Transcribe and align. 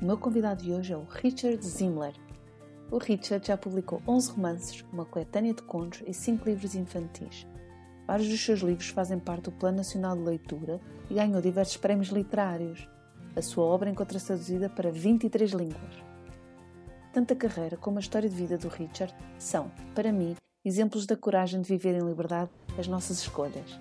O 0.00 0.04
meu 0.06 0.16
convidado 0.16 0.62
de 0.62 0.72
hoje 0.72 0.94
é 0.94 0.96
o 0.96 1.04
Richard 1.04 1.62
Zimler. 1.62 2.14
O 2.90 2.96
Richard 2.96 3.46
já 3.46 3.54
publicou 3.54 4.00
11 4.08 4.30
romances, 4.30 4.84
uma 4.90 5.04
coletânea 5.04 5.52
de 5.52 5.60
contos 5.60 6.02
e 6.06 6.14
5 6.14 6.48
livros 6.48 6.74
infantis. 6.74 7.46
Vários 8.06 8.30
dos 8.30 8.40
seus 8.42 8.60
livros 8.60 8.88
fazem 8.88 9.18
parte 9.18 9.44
do 9.44 9.52
Plano 9.52 9.76
Nacional 9.76 10.16
de 10.16 10.22
Leitura 10.22 10.80
e 11.10 11.14
ganhou 11.14 11.42
diversos 11.42 11.76
prémios 11.76 12.08
literários. 12.08 12.88
A 13.36 13.42
sua 13.42 13.64
obra 13.64 13.90
encontra-se 13.90 14.28
traduzida 14.28 14.70
para 14.70 14.90
23 14.90 15.50
línguas. 15.50 16.02
Tanto 17.12 17.34
a 17.34 17.36
carreira 17.36 17.76
como 17.76 17.98
a 17.98 18.00
história 18.00 18.28
de 18.28 18.34
vida 18.34 18.56
do 18.56 18.68
Richard 18.68 19.14
são, 19.38 19.70
para 19.94 20.10
mim, 20.10 20.34
exemplos 20.64 21.04
da 21.04 21.14
coragem 21.14 21.60
de 21.60 21.68
viver 21.68 21.94
em 21.94 22.08
liberdade 22.08 22.50
as 22.78 22.88
nossas 22.88 23.18
escolhas. 23.18 23.78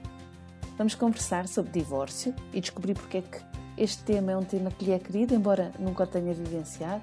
Vamos 0.78 0.96
conversar 0.96 1.48
sobre 1.48 1.72
divórcio 1.72 2.36
e 2.52 2.60
descobrir 2.60 2.94
porque 2.94 3.20
é 3.20 3.22
que 3.22 3.59
este 3.80 4.04
tema 4.04 4.34
é 4.34 4.38
um 4.38 4.44
tema 4.44 4.70
que 4.70 4.84
lhe 4.84 4.92
é 4.92 5.00
querido, 5.00 5.34
embora 5.34 5.72
nunca 5.80 6.04
o 6.04 6.08
tenha 6.08 6.34
vivenciado, 6.34 7.02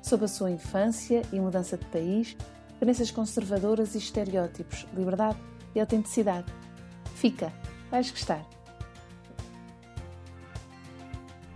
sobre 0.00 0.24
a 0.24 0.28
sua 0.28 0.50
infância 0.50 1.20
e 1.30 1.38
mudança 1.38 1.76
de 1.76 1.84
país, 1.84 2.34
crenças 2.80 3.10
conservadoras 3.10 3.94
e 3.94 3.98
estereótipos, 3.98 4.86
liberdade 4.96 5.36
e 5.74 5.80
autenticidade. 5.80 6.46
Fica, 7.14 7.52
vais 7.90 8.10
gostar. 8.10 8.42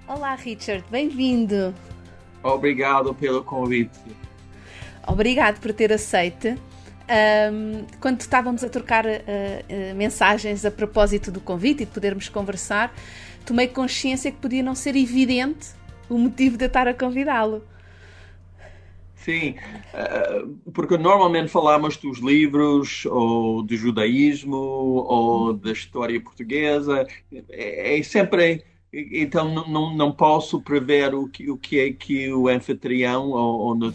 Olá, 0.07 0.35
Richard, 0.35 0.85
bem-vindo. 0.91 1.75
Obrigado 2.43 3.15
pelo 3.15 3.43
convite. 3.43 3.99
Obrigado 5.07 5.61
por 5.61 5.73
ter 5.73 5.91
aceito. 5.95 6.61
Um, 7.09 7.87
quando 8.01 8.21
estávamos 8.21 8.63
a 8.63 8.69
trocar 8.69 9.07
uh, 9.07 9.09
uh, 9.09 9.95
mensagens 9.97 10.65
a 10.67 10.71
propósito 10.71 11.33
do 11.33 11.41
convite 11.41 11.83
e 11.83 11.87
de 11.87 11.93
podermos 11.93 12.29
conversar, 12.29 12.95
tomei 13.47 13.67
consciência 13.67 14.31
que 14.31 14.37
podia 14.37 14.63
não 14.63 14.75
ser 14.75 14.95
evidente 14.95 15.69
o 16.09 16.19
motivo 16.19 16.59
de 16.59 16.65
eu 16.65 16.69
estar 16.69 16.87
a 16.87 16.93
convidá-lo. 16.93 17.63
Sim, 19.29 19.57
eh, 19.93 20.45
porque 20.73 20.97
normalmente 20.97 21.51
falamos 21.51 21.97
dos 21.97 22.19
livros, 22.19 23.05
ou 23.05 23.63
do 23.63 23.77
judaísmo, 23.77 24.57
ou 24.57 25.53
da 25.53 25.73
história 25.73 26.21
portuguesa. 26.21 27.07
É, 27.51 27.99
é 27.99 28.03
sempre. 28.03 28.65
Então, 28.91 29.67
não, 29.69 29.95
não 29.95 30.13
posso 30.13 30.63
prever 30.63 31.15
o 31.15 31.29
que, 31.29 31.51
o 31.51 31.59
que 31.59 31.79
é 31.79 31.93
que 31.93 32.33
o 32.33 32.49
anfitrião, 32.49 33.29
ou, 33.31 33.61
ou 33.61 33.95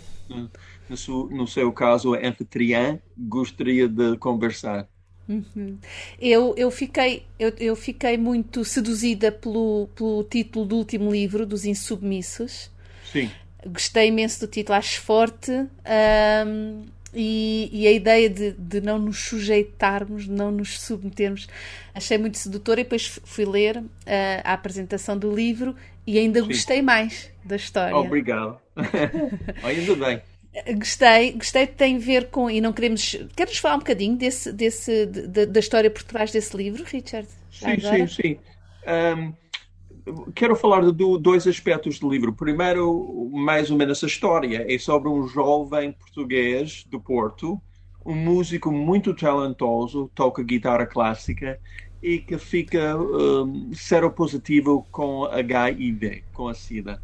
no, 1.08 1.30
no 1.30 1.47
seu 1.47 1.72
caso, 1.72 2.13
a 2.13 2.19
anfitriã, 2.19 2.99
gostaria 3.17 3.88
de 3.88 4.17
conversar. 4.17 4.88
Uhum. 5.27 5.77
Eu, 6.19 6.53
eu, 6.58 6.69
fiquei, 6.69 7.25
eu, 7.39 7.53
eu 7.59 7.75
fiquei 7.75 8.17
muito 8.17 8.66
seduzida 8.66 9.31
pelo, 9.31 9.88
pelo 9.95 10.23
título 10.23 10.66
do 10.66 10.75
último 10.75 11.11
livro, 11.11 11.45
dos 11.45 11.66
Insubmissos. 11.66 12.69
Sim. 13.11 13.30
Gostei 13.66 14.08
imenso 14.08 14.41
do 14.41 14.47
título, 14.47 14.77
acho 14.77 15.02
forte. 15.02 15.52
Um, 15.52 16.83
e, 17.16 17.69
e, 17.72 17.88
a 17.88 17.91
ideia 17.91 18.28
de, 18.28 18.53
de 18.53 18.81
não 18.81 18.97
nos 18.97 19.19
sujeitarmos, 19.19 20.23
de 20.23 20.31
não 20.31 20.50
nos 20.52 20.81
submetermos, 20.81 21.47
achei 21.94 22.18
muito 22.18 22.38
sedutora. 22.38 22.81
E 22.81 22.84
depois 22.84 23.19
fui 23.23 23.45
ler 23.45 23.78
uh, 23.78 23.84
a 24.44 24.53
apresentação 24.53 25.18
do 25.18 25.34
livro 25.34 25.75
e 26.07 26.18
ainda 26.18 26.41
Sim. 26.41 26.47
gostei 26.47 26.81
mais 26.81 27.31
da 27.45 27.56
história. 27.56 27.95
Obrigado. 27.95 28.57
ainda 29.63 29.95
bem. 29.95 30.22
Gostei, 30.78 31.31
gostei 31.31 31.66
tem 31.66 31.96
a 31.96 32.00
ver 32.00 32.30
com. 32.30 32.50
E 32.50 32.62
não 32.62 32.72
queremos. 32.72 33.18
Queres 33.36 33.58
falar 33.58 33.75
um 33.75 33.80
bocadinho 33.80 34.16
desse, 34.16 34.53
desse, 34.53 35.08
de, 35.08 35.47
da 35.47 35.59
história 35.59 35.90
por 35.90 36.03
trás 36.03 36.31
desse 36.31 36.56
livro, 36.56 36.84
Richard? 36.84 37.28
Sim, 37.52 37.80
sim, 37.80 38.08
sim. 38.08 38.40
Um, 39.18 39.34
quero 40.36 40.56
falar 40.56 40.81
de 40.81 40.92
dois 41.19 41.47
aspectos 41.47 41.97
do 41.97 42.08
livro. 42.08 42.34
Primeiro, 42.34 43.31
mais 43.34 43.72
ou 43.72 43.78
menos 43.78 44.03
a 44.03 44.08
história. 44.08 44.66
É 44.72 44.78
sobre 44.78 45.09
um 45.09 45.28
jovem 45.28 45.92
português 45.92 46.86
do 46.88 47.00
Porto, 47.00 47.59
um 48.06 48.13
músico 48.13 48.72
muito 48.72 49.13
talentoso, 49.16 50.12
toca 50.13 50.44
guitarra 50.44 50.86
clássica 50.86 51.59
e 52.02 52.19
que 52.19 52.38
fica 52.38 52.96
um, 52.96 53.74
seropositivo 53.74 54.86
com 54.92 55.24
HIV, 55.25 56.25
com 56.31 56.47
a 56.47 56.53
SIDA. 56.53 57.02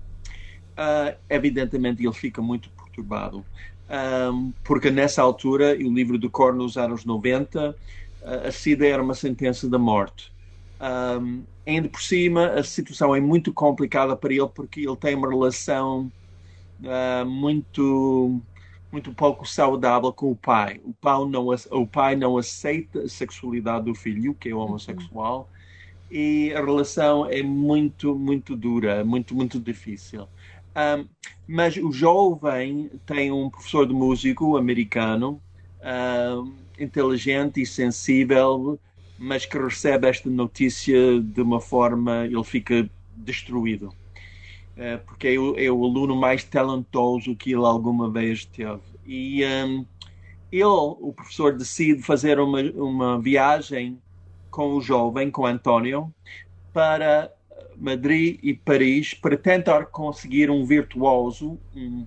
Uh, 0.74 1.18
evidentemente, 1.30 2.06
ele 2.06 2.14
fica 2.14 2.42
muito 2.42 2.70
perturbado. 3.00 3.46
Um, 3.90 4.52
porque 4.64 4.92
nessa 4.92 5.22
altura, 5.22 5.76
o 5.76 5.94
livro 5.94 6.18
do 6.18 6.30
Cor 6.30 6.54
nos 6.54 6.78
anos 6.78 7.06
90, 7.06 7.76
a 8.24 8.52
SIDA 8.52 8.88
era 8.88 9.02
uma 9.02 9.16
sentença 9.16 9.68
de 9.68 9.78
morte. 9.78 10.32
Um, 10.80 11.44
ainda 11.66 11.90
por 11.90 12.02
cima, 12.02 12.48
a 12.48 12.64
situação 12.64 13.16
é 13.16 13.20
muito 13.20 13.52
complicada 13.52 14.16
para 14.16 14.34
ele 14.34 14.48
porque 14.48 14.82
ele 14.82 14.96
tem 14.96 15.16
uma 15.16 15.30
relação 15.30 16.12
uh, 16.82 17.26
muito 17.26 18.42
muito 18.92 19.14
pouco 19.14 19.48
saudável 19.48 20.12
com 20.12 20.32
o 20.32 20.36
pai. 20.36 20.82
O 20.84 20.94
pai 20.94 21.24
não, 21.28 21.48
o 21.48 21.86
pai 21.86 22.16
não 22.16 22.40
aceita 22.40 23.02
a 23.02 23.08
sexualidade 23.08 23.86
do 23.86 23.94
filho, 23.94 24.34
que 24.34 24.50
é 24.50 24.56
homossexual, 24.56 25.42
uhum. 26.10 26.18
e 26.18 26.52
a 26.56 26.60
relação 26.60 27.30
é 27.30 27.44
muito, 27.44 28.16
muito 28.16 28.56
dura, 28.56 29.06
muito, 29.06 29.36
muito 29.36 29.60
difícil. 29.60 30.28
Um, 30.76 31.08
mas 31.48 31.76
o 31.78 31.92
jovem 31.92 32.92
tem 33.06 33.32
um 33.32 33.50
professor 33.50 33.88
de 33.88 33.94
músico 33.94 34.56
americano, 34.56 35.42
um, 35.82 36.54
inteligente 36.80 37.62
e 37.62 37.66
sensível, 37.66 38.80
mas 39.18 39.46
que 39.46 39.58
recebe 39.58 40.08
esta 40.08 40.30
notícia 40.30 41.20
de 41.20 41.42
uma 41.42 41.60
forma, 41.60 42.26
ele 42.26 42.44
fica 42.44 42.90
destruído. 43.16 43.88
Uh, 44.78 45.04
porque 45.06 45.28
é 45.28 45.40
o, 45.40 45.60
é 45.60 45.70
o, 45.70 45.84
aluno 45.84 46.16
mais 46.16 46.44
talentoso 46.44 47.36
que 47.36 47.52
ele 47.52 47.66
alguma 47.66 48.10
vez 48.10 48.46
teve. 48.46 48.80
E 49.06 49.44
um, 49.44 49.86
ele, 50.52 50.64
o 50.64 51.12
professor, 51.14 51.54
decide 51.58 52.02
fazer 52.02 52.40
uma, 52.40 52.62
uma 52.62 53.20
viagem 53.20 54.00
com 54.50 54.74
o 54.76 54.82
jovem, 54.82 55.30
com 55.30 55.46
António, 55.46 56.14
para 56.72 57.32
Madrid 57.80 58.40
e 58.44 58.54
Paris 58.54 59.14
para 59.14 59.38
tentar 59.38 59.86
conseguir 59.86 60.50
um 60.50 60.66
virtuoso, 60.66 61.58
um, 61.76 62.06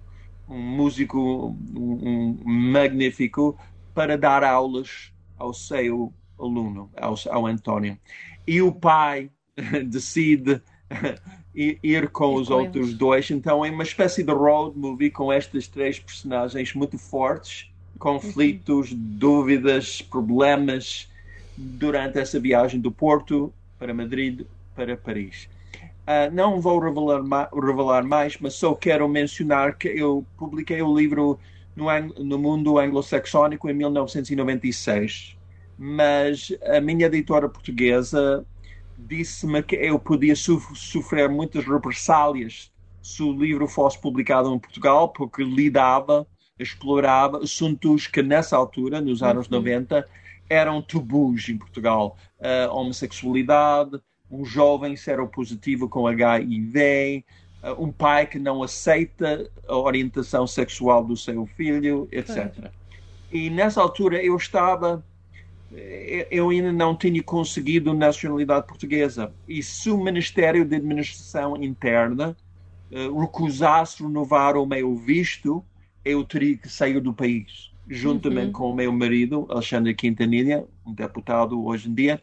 um 0.49 0.59
músico 0.59 1.57
um, 1.75 2.39
um 2.45 2.45
magnífico 2.45 3.59
para 3.95 4.19
dar 4.19 4.45
aulas 4.45 5.13
ao 5.39 5.55
seu 5.55 6.13
aluno, 6.39 6.91
ao, 6.97 7.15
ao 7.31 7.47
António. 7.47 7.99
E 8.47 8.61
o 8.61 8.73
pai 8.73 9.31
decide 9.87 10.61
ir 11.55 12.09
com 12.11 12.35
os 12.35 12.51
outros 12.51 12.95
dois. 12.95 13.31
Então 13.31 13.65
é 13.65 13.71
uma 13.71 13.83
espécie 13.83 14.23
de 14.23 14.33
road 14.33 14.79
movie 14.79 15.11
com 15.11 15.33
estas 15.33 15.67
três 15.67 15.99
personagens 15.99 16.75
muito 16.75 16.99
fortes, 16.99 17.71
conflitos, 17.99 18.93
uhum. 18.93 18.99
dúvidas, 18.99 20.03
problemas 20.03 21.09
durante 21.57 22.19
essa 22.19 22.41
viagem 22.41 22.81
do 22.81 22.91
Porto 22.91 23.53
para 23.79 23.95
Madrid 23.95 24.43
para 24.75 24.97
Paris. 24.97 25.49
Uh, 26.03 26.33
não 26.33 26.61
vou 26.61 26.81
revelar, 26.81 27.23
ma 27.23 27.49
revelar, 27.55 28.05
mais, 28.05 28.37
mas 28.39 28.55
só 28.55 28.75
quero 28.75 29.09
mencionar 29.09 29.79
que 29.79 29.89
eu 29.89 30.27
publiquei 30.37 30.83
o 30.83 30.97
livro 30.97 31.39
no, 31.77 31.87
no 32.25 32.39
mundo 32.39 32.79
anglo-saxónico 32.79 33.71
em 33.71 33.75
1996, 33.75 35.37
mas 35.79 36.53
a 36.65 36.81
minha 36.81 37.07
editora 37.07 37.49
portuguesa 37.49 38.45
disse-me 38.99 39.63
que 39.63 39.77
eu 39.77 39.99
podia 39.99 40.35
sofrer 40.37 41.29
muitas 41.29 41.65
represálias 41.65 42.73
se 43.01 43.23
o 43.23 43.33
livro 43.33 43.67
fosse 43.67 43.99
publicado 43.99 44.53
em 44.55 44.59
Portugal, 44.59 45.09
porque 45.09 45.43
lidava, 45.43 46.27
explorava 46.59 47.39
assuntos 47.39 48.07
que 48.07 48.23
nessa 48.23 48.57
altura, 48.57 49.01
nos 49.01 49.23
anos 49.23 49.47
uhum. 49.47 49.59
90, 49.59 50.07
eram 50.49 50.83
tabus 50.83 51.49
em 51.49 51.59
Portugal. 51.59 52.17
Uh, 52.39 52.73
homossexualidade, 52.73 54.01
um 54.33 54.45
jovem 54.47 54.97
seropositivo 54.97 55.89
com 55.89 56.07
HIV, 56.07 57.23
eh, 57.63 57.73
um 57.79 57.93
pai 57.93 58.27
que 58.27 58.39
não 58.39 58.63
aceita 58.63 59.51
a 59.69 59.77
orientação 59.77 60.47
sexual 60.47 61.05
do 61.05 61.17
seu 61.17 61.45
filho, 61.45 62.09
etc. 62.11 62.71
E 63.31 63.51
nessa 63.51 63.83
altura 63.83 64.23
eu 64.25 64.35
estava, 64.35 65.05
eh, 65.71 66.27
eu 66.31 66.49
ainda 66.49 66.73
não 66.73 66.97
tinha 66.97 67.23
conseguido 67.23 67.93
nacionalidade 67.93 68.67
portuguesa. 68.67 69.33
E 69.47 69.63
se 69.63 69.91
o 69.91 70.03
Ministério 70.03 70.65
de 70.65 70.77
Administração 70.77 71.63
Interna 71.63 72.35
uh, 72.91 73.21
recusasse 73.21 74.03
renovar 74.03 74.57
o 74.57 74.65
meu 74.65 74.97
visto, 74.97 75.63
eu 76.05 76.25
teria 76.25 76.57
que 76.57 76.69
sair 76.69 77.01
do 77.01 77.13
país, 77.13 77.71
juntamente 77.89 78.47
uhum. 78.47 78.53
com 78.53 78.71
o 78.71 78.75
meu 78.75 78.93
marido, 78.93 79.47
Alexandre 79.49 79.95
Quintanilha, 79.95 80.65
um 80.87 80.93
deputado 80.93 81.65
hoje 81.65 81.89
em 81.89 81.95
dia, 81.95 82.23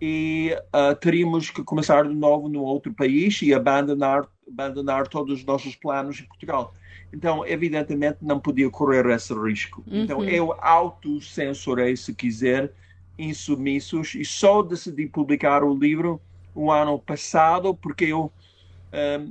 e 0.00 0.56
uh, 0.74 0.94
teríamos 0.96 1.50
que 1.50 1.62
começar 1.62 2.06
de 2.06 2.14
novo 2.14 2.48
no 2.48 2.62
outro 2.62 2.92
país 2.92 3.40
e 3.42 3.54
abandonar, 3.54 4.26
abandonar 4.46 5.08
todos 5.08 5.38
os 5.38 5.44
nossos 5.44 5.74
planos 5.76 6.20
em 6.20 6.24
Portugal. 6.24 6.74
Então, 7.12 7.46
evidentemente, 7.46 8.18
não 8.20 8.40
podia 8.40 8.68
correr 8.68 9.06
esse 9.06 9.32
risco. 9.32 9.82
Então, 9.86 10.18
uhum. 10.18 10.24
Então, 10.24 10.36
eu 10.36 10.56
autocensurei, 10.60 11.96
se 11.96 12.12
quiser, 12.12 12.72
insubmissos 13.18 14.14
e 14.14 14.24
só 14.24 14.62
decidi 14.62 15.06
publicar 15.06 15.62
o 15.62 15.72
livro 15.72 16.20
o 16.54 16.70
ano 16.70 16.98
passado, 16.98 17.74
porque 17.74 18.04
eu 18.04 18.32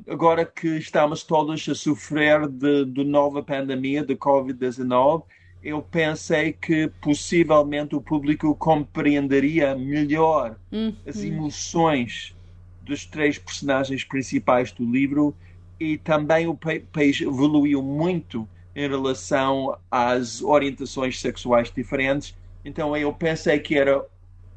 agora 0.07 0.45
que 0.45 0.67
estamos 0.77 1.23
todos 1.23 1.67
a 1.69 1.75
sofrer 1.75 2.47
de, 2.47 2.85
de 2.85 3.03
nova 3.03 3.41
pandemia 3.41 4.03
de 4.03 4.15
Covid-19, 4.15 5.23
eu 5.63 5.81
pensei 5.81 6.51
que 6.51 6.89
possivelmente 7.01 7.95
o 7.95 8.01
público 8.01 8.53
compreenderia 8.55 9.75
melhor 9.75 10.57
uhum. 10.71 10.93
as 11.07 11.23
emoções 11.23 12.35
dos 12.81 13.05
três 13.05 13.37
personagens 13.37 14.03
principais 14.03 14.71
do 14.73 14.83
livro 14.83 15.33
e 15.79 15.97
também 15.97 16.47
o 16.47 16.57
país 16.91 17.21
evoluiu 17.21 17.81
muito 17.81 18.47
em 18.75 18.89
relação 18.89 19.77
às 19.89 20.41
orientações 20.41 21.19
sexuais 21.19 21.71
diferentes. 21.71 22.35
Então 22.65 22.95
eu 22.97 23.13
pensei 23.13 23.59
que 23.59 23.77
era 23.77 24.05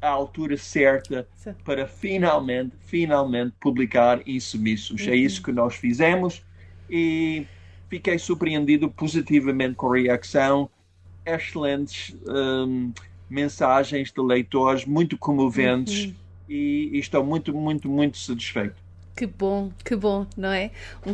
a 0.01 0.09
altura 0.09 0.57
certa 0.57 1.27
Sim. 1.35 1.53
para 1.63 1.87
finalmente, 1.87 2.75
finalmente 2.81 3.53
publicar 3.59 4.21
Insubmissos. 4.27 5.05
Uhum. 5.05 5.13
É 5.13 5.15
isso 5.15 5.41
que 5.41 5.51
nós 5.51 5.75
fizemos 5.75 6.43
e 6.89 7.45
fiquei 7.89 8.19
surpreendido 8.19 8.89
positivamente 8.89 9.75
com 9.75 9.93
a 9.93 9.97
reação. 9.97 10.69
Excelentes 11.27 12.15
um, 12.27 12.91
mensagens 13.29 14.11
de 14.11 14.21
leitores, 14.21 14.85
muito 14.85 15.17
comoventes 15.17 16.05
uhum. 16.05 16.13
e, 16.49 16.89
e 16.93 16.99
estou 16.99 17.23
muito, 17.23 17.53
muito, 17.53 17.89
muito 17.89 18.17
satisfeito. 18.17 18.87
Que 19.17 19.25
bom, 19.25 19.71
que 19.83 19.95
bom, 19.95 20.27
não 20.37 20.53
é? 20.53 20.69
Um, 21.03 21.11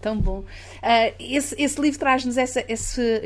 tão 0.00 0.18
bom. 0.18 0.40
Uh, 0.40 1.14
esse, 1.20 1.54
esse, 1.62 1.80
livro 1.80 1.96
traz-nos 1.96 2.36
esse, 2.36 2.64
esse, 2.68 3.22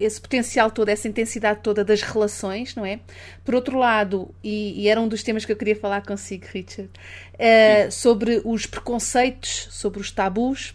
esse, 0.00 0.20
potencial 0.20 0.70
todo, 0.70 0.88
essa 0.88 1.06
intensidade 1.06 1.60
toda 1.62 1.84
das 1.84 2.00
relações, 2.00 2.74
não 2.74 2.86
é? 2.86 3.00
Por 3.44 3.54
outro 3.54 3.78
lado, 3.78 4.34
e, 4.42 4.80
e 4.80 4.88
era 4.88 4.98
um 4.98 5.06
dos 5.06 5.22
temas 5.22 5.44
que 5.44 5.52
eu 5.52 5.56
queria 5.56 5.76
falar 5.76 6.06
consigo, 6.06 6.46
Richard, 6.50 6.88
uh, 7.34 7.92
sobre 7.92 8.40
os 8.46 8.64
preconceitos, 8.64 9.68
sobre 9.72 10.00
os 10.00 10.10
tabus, 10.10 10.74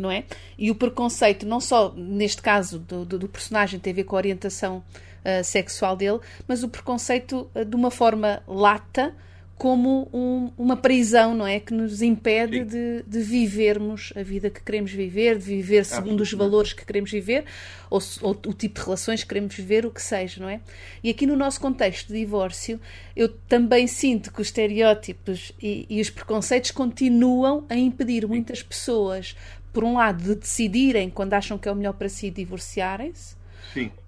não 0.00 0.10
é? 0.10 0.24
E 0.58 0.70
o 0.70 0.74
preconceito, 0.74 1.46
não 1.46 1.60
só 1.60 1.92
neste 1.96 2.42
caso 2.42 2.78
do, 2.78 3.04
do, 3.04 3.18
do 3.18 3.28
personagem, 3.28 3.78
tem 3.80 3.92
a 3.92 3.96
ver 3.96 4.04
com 4.04 4.16
a 4.16 4.18
orientação 4.18 4.78
uh, 4.78 5.44
sexual 5.44 5.96
dele, 5.96 6.20
mas 6.46 6.62
o 6.62 6.68
preconceito 6.68 7.50
de 7.66 7.76
uma 7.76 7.90
forma 7.90 8.42
lata 8.46 9.14
como 9.58 10.06
um, 10.12 10.52
uma 10.58 10.76
prisão, 10.76 11.34
não 11.34 11.46
é? 11.46 11.58
Que 11.58 11.72
nos 11.72 12.02
impede 12.02 12.62
de, 12.62 13.02
de, 13.06 13.20
vivermos 13.20 14.12
a 14.14 14.22
vida 14.22 14.50
que 14.50 14.62
queremos 14.62 14.92
viver, 14.92 15.38
de 15.38 15.44
viver 15.44 15.84
segundo 15.86 16.20
os 16.20 16.30
valores 16.32 16.74
que 16.74 16.84
queremos 16.84 17.10
viver, 17.10 17.44
ou, 17.88 17.98
ou, 18.20 18.32
o 18.32 18.52
tipo 18.52 18.78
de 18.78 18.84
relações 18.84 19.22
que 19.22 19.28
queremos 19.28 19.54
viver, 19.54 19.86
o 19.86 19.90
que 19.90 20.02
seja, 20.02 20.42
não 20.42 20.48
é? 20.48 20.60
E 21.02 21.08
aqui 21.08 21.26
no 21.26 21.34
nosso 21.34 21.58
contexto 21.58 22.08
de 22.08 22.18
divórcio, 22.18 22.78
eu 23.16 23.28
também 23.28 23.86
sinto 23.86 24.30
que 24.30 24.42
os 24.42 24.48
estereótipos 24.48 25.52
e, 25.60 25.86
e 25.88 26.02
os 26.02 26.10
preconceitos 26.10 26.70
continuam 26.70 27.64
a 27.70 27.76
impedir 27.76 28.26
muitas 28.26 28.62
pessoas, 28.62 29.34
por 29.76 29.84
um 29.84 29.92
lado, 29.92 30.22
de 30.22 30.34
decidirem 30.36 31.10
quando 31.10 31.34
acham 31.34 31.58
que 31.58 31.68
é 31.68 31.70
o 31.70 31.76
melhor 31.76 31.92
para 31.92 32.08
si 32.08 32.30
divorciarem-se. 32.30 33.36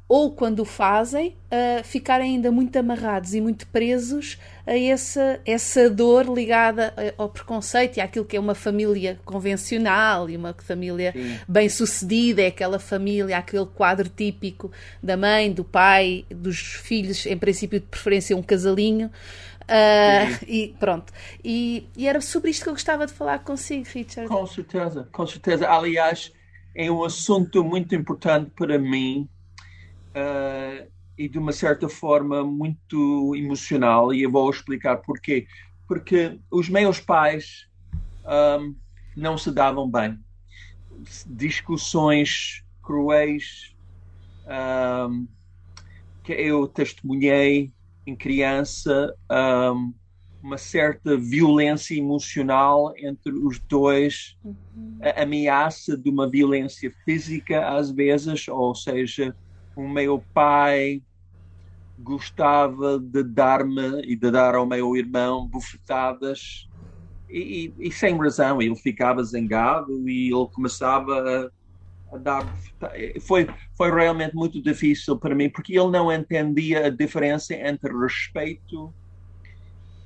Ou 0.08 0.32
quando 0.32 0.60
o 0.60 0.64
fazem, 0.64 1.36
uh, 1.52 1.84
ficarem 1.84 2.36
ainda 2.36 2.50
muito 2.50 2.74
amarrados 2.78 3.34
e 3.34 3.40
muito 3.42 3.66
presos 3.66 4.38
a 4.66 4.74
essa, 4.74 5.38
essa 5.44 5.90
dor 5.90 6.24
ligada 6.24 6.94
ao 7.18 7.28
preconceito 7.28 7.98
e 7.98 8.00
àquilo 8.00 8.24
que 8.24 8.34
é 8.34 8.40
uma 8.40 8.54
família 8.54 9.20
convencional 9.26 10.30
e 10.30 10.38
uma 10.38 10.56
família 10.56 11.12
bem-sucedida, 11.46 12.40
é 12.40 12.46
aquela 12.46 12.78
família, 12.78 13.36
aquele 13.36 13.66
quadro 13.66 14.08
típico 14.08 14.72
da 15.02 15.18
mãe, 15.18 15.52
do 15.52 15.64
pai, 15.64 16.24
dos 16.30 16.56
filhos, 16.58 17.26
em 17.26 17.36
princípio 17.36 17.78
de 17.78 17.84
preferência 17.84 18.34
um 18.34 18.42
casalinho. 18.42 19.10
Uh, 19.68 20.44
e 20.46 20.74
pronto. 20.80 21.12
E, 21.44 21.86
e, 21.94 22.08
era 22.08 22.20
sobre 22.22 22.50
isto 22.50 22.62
que 22.62 22.68
eu 22.70 22.72
gostava 22.72 23.06
de 23.06 23.12
falar 23.12 23.40
consigo, 23.40 23.86
Richard. 23.92 24.28
Com 24.28 24.46
certeza, 24.46 25.08
com 25.12 25.26
certeza. 25.26 25.68
Aliás, 25.68 26.32
é 26.74 26.90
um 26.90 27.04
assunto 27.04 27.62
muito 27.62 27.94
importante 27.94 28.50
para 28.56 28.78
mim 28.78 29.28
uh, 30.10 30.90
e 31.18 31.28
de 31.28 31.38
uma 31.38 31.52
certa 31.52 31.88
forma 31.88 32.42
muito 32.42 33.34
emocional, 33.36 34.14
e 34.14 34.22
eu 34.22 34.30
vou 34.30 34.48
explicar 34.48 34.96
porquê. 34.98 35.46
Porque 35.86 36.38
os 36.50 36.68
meus 36.68 37.00
pais 37.00 37.68
um, 38.24 38.74
não 39.16 39.36
se 39.36 39.50
davam 39.50 39.90
bem. 39.90 40.18
Discussões 41.26 42.64
cruéis 42.82 43.74
um, 44.46 45.26
que 46.22 46.32
eu 46.32 46.66
testemunhei 46.68 47.72
em 48.08 48.16
criança, 48.16 49.14
um, 49.30 49.92
uma 50.42 50.56
certa 50.56 51.16
violência 51.16 51.94
emocional 51.94 52.92
entre 52.96 53.32
os 53.32 53.58
dois, 53.58 54.36
uhum. 54.44 54.98
a 55.02 55.22
ameaça 55.22 55.96
de 55.96 56.08
uma 56.08 56.28
violência 56.28 56.92
física 57.04 57.68
às 57.68 57.90
vezes, 57.90 58.48
ou 58.48 58.74
seja, 58.74 59.36
o 59.76 59.86
meu 59.86 60.24
pai 60.32 61.02
gostava 61.98 62.98
de 62.98 63.22
dar-me 63.24 64.00
e 64.02 64.16
de 64.16 64.30
dar 64.30 64.54
ao 64.54 64.64
meu 64.64 64.96
irmão 64.96 65.46
bufetadas 65.46 66.68
e, 67.28 67.74
e, 67.78 67.88
e, 67.88 67.92
sem 67.92 68.16
razão 68.16 68.62
ele 68.62 68.76
ficava 68.76 69.22
zangado 69.22 70.08
e 70.08 70.28
ele 70.28 70.46
começava 70.54 71.52
foi 73.20 73.46
foi 73.76 73.90
realmente 73.90 74.34
muito 74.34 74.62
difícil 74.62 75.18
para 75.18 75.34
mim 75.34 75.50
porque 75.50 75.78
ele 75.78 75.90
não 75.90 76.12
entendia 76.12 76.86
a 76.86 76.90
diferença 76.90 77.54
entre 77.54 77.92
respeito 77.92 78.94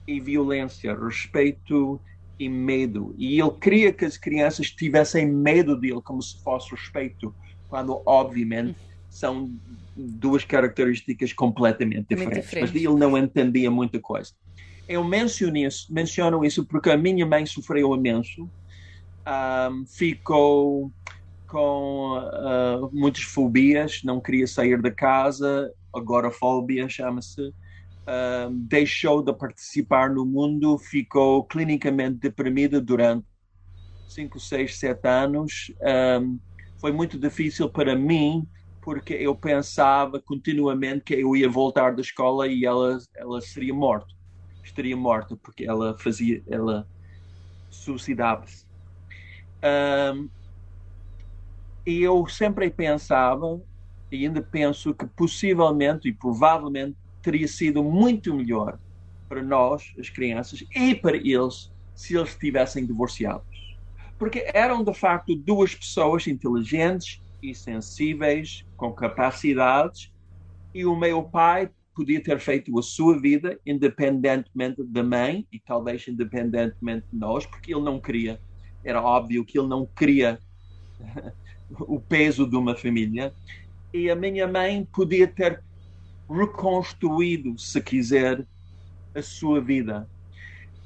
e 0.06 0.20
violência 0.20 0.96
respeito 0.96 2.00
e 2.38 2.48
medo 2.48 3.14
e 3.16 3.40
ele 3.40 3.52
queria 3.52 3.92
que 3.92 4.04
as 4.04 4.16
crianças 4.16 4.70
tivessem 4.70 5.26
medo 5.26 5.78
dele 5.78 6.02
como 6.02 6.20
se 6.20 6.42
fosse 6.42 6.70
respeito 6.72 7.34
quando 7.68 8.02
obviamente 8.04 8.78
são 9.12 9.54
duas 9.94 10.42
características 10.42 11.34
completamente 11.34 12.06
diferentes. 12.08 12.44
diferentes. 12.44 12.72
Mas 12.72 12.82
ele 12.82 12.94
não 12.94 13.16
entendia 13.16 13.70
muita 13.70 14.00
coisa. 14.00 14.32
Eu 14.88 15.04
menciono 15.04 15.56
isso, 15.58 15.92
menciono 15.92 16.44
isso 16.44 16.66
porque 16.66 16.90
a 16.90 16.96
minha 16.96 17.26
mãe 17.26 17.44
sofreu 17.44 17.94
imenso, 17.94 18.50
um, 19.28 19.84
ficou 19.86 20.90
com 21.52 22.18
uh, 22.18 22.90
muitas 22.94 23.24
fobias, 23.24 24.00
não 24.02 24.22
queria 24.22 24.46
sair 24.46 24.80
da 24.80 24.90
casa, 24.90 25.70
agorafobia 25.94 26.88
chama-se, 26.88 27.42
um, 28.08 28.66
deixou 28.66 29.22
de 29.22 29.34
participar 29.34 30.08
no 30.08 30.24
mundo, 30.24 30.78
ficou 30.78 31.44
clinicamente 31.44 32.20
deprimida 32.20 32.80
durante 32.80 33.26
5, 34.08 34.40
6, 34.40 34.78
7 34.78 35.06
anos. 35.06 35.70
Um, 36.22 36.40
foi 36.80 36.90
muito 36.90 37.18
difícil 37.18 37.68
para 37.68 37.94
mim 37.94 38.48
porque 38.80 39.12
eu 39.12 39.36
pensava 39.36 40.20
continuamente 40.20 41.04
que 41.04 41.14
eu 41.14 41.36
ia 41.36 41.50
voltar 41.50 41.94
da 41.94 42.00
escola 42.00 42.48
e 42.48 42.64
ela 42.64 42.96
ela 43.14 43.42
seria 43.42 43.74
morta. 43.74 44.08
Estaria 44.64 44.96
morta 44.96 45.36
porque 45.36 45.66
ela 45.66 45.98
fazia 45.98 46.42
ela 46.48 46.88
suicidava-se. 47.70 48.64
Um, 49.62 50.28
e 51.86 52.02
eu 52.02 52.26
sempre 52.26 52.70
pensava 52.70 53.60
e 54.10 54.26
ainda 54.26 54.42
penso 54.42 54.94
que 54.94 55.06
possivelmente 55.06 56.08
e 56.08 56.12
provavelmente 56.12 56.96
teria 57.22 57.48
sido 57.48 57.82
muito 57.82 58.34
melhor 58.34 58.78
para 59.28 59.42
nós 59.42 59.92
as 59.98 60.10
crianças 60.10 60.64
e 60.74 60.94
para 60.94 61.16
eles 61.16 61.72
se 61.94 62.16
eles 62.16 62.34
tivessem 62.36 62.86
divorciados 62.86 63.52
porque 64.22 64.48
eram 64.54 64.84
de 64.84 64.94
facto 64.94 65.34
duas 65.34 65.74
pessoas 65.74 66.28
inteligentes 66.28 67.20
e 67.42 67.52
sensíveis, 67.52 68.64
com 68.76 68.92
capacidades, 68.92 70.12
e 70.72 70.86
o 70.86 70.94
meu 70.94 71.24
pai 71.24 71.68
podia 71.92 72.22
ter 72.22 72.38
feito 72.38 72.78
a 72.78 72.82
sua 72.82 73.20
vida 73.20 73.58
independentemente 73.66 74.80
da 74.84 75.02
mãe 75.02 75.44
e 75.50 75.58
talvez 75.58 76.06
independentemente 76.06 77.04
de 77.12 77.18
nós, 77.18 77.44
porque 77.46 77.74
ele 77.74 77.82
não 77.82 78.00
queria. 78.00 78.40
Era 78.84 79.02
óbvio 79.02 79.44
que 79.44 79.58
ele 79.58 79.66
não 79.66 79.84
queria 79.86 80.38
o 81.80 82.00
peso 82.00 82.48
de 82.48 82.56
uma 82.56 82.76
família. 82.76 83.32
E 83.92 84.10
a 84.10 84.16
minha 84.16 84.46
mãe 84.46 84.86
podia 84.92 85.28
ter 85.28 85.62
reconstruído, 86.28 87.58
se 87.58 87.80
quiser, 87.80 88.46
a 89.14 89.22
sua 89.22 89.60
vida. 89.60 90.08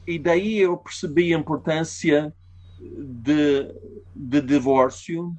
E 0.07 0.19
daí 0.19 0.59
eu 0.59 0.77
percebi 0.77 1.35
a 1.35 1.39
importância 1.39 2.33
de, 2.79 3.73
de 4.15 4.41
divórcio 4.41 5.37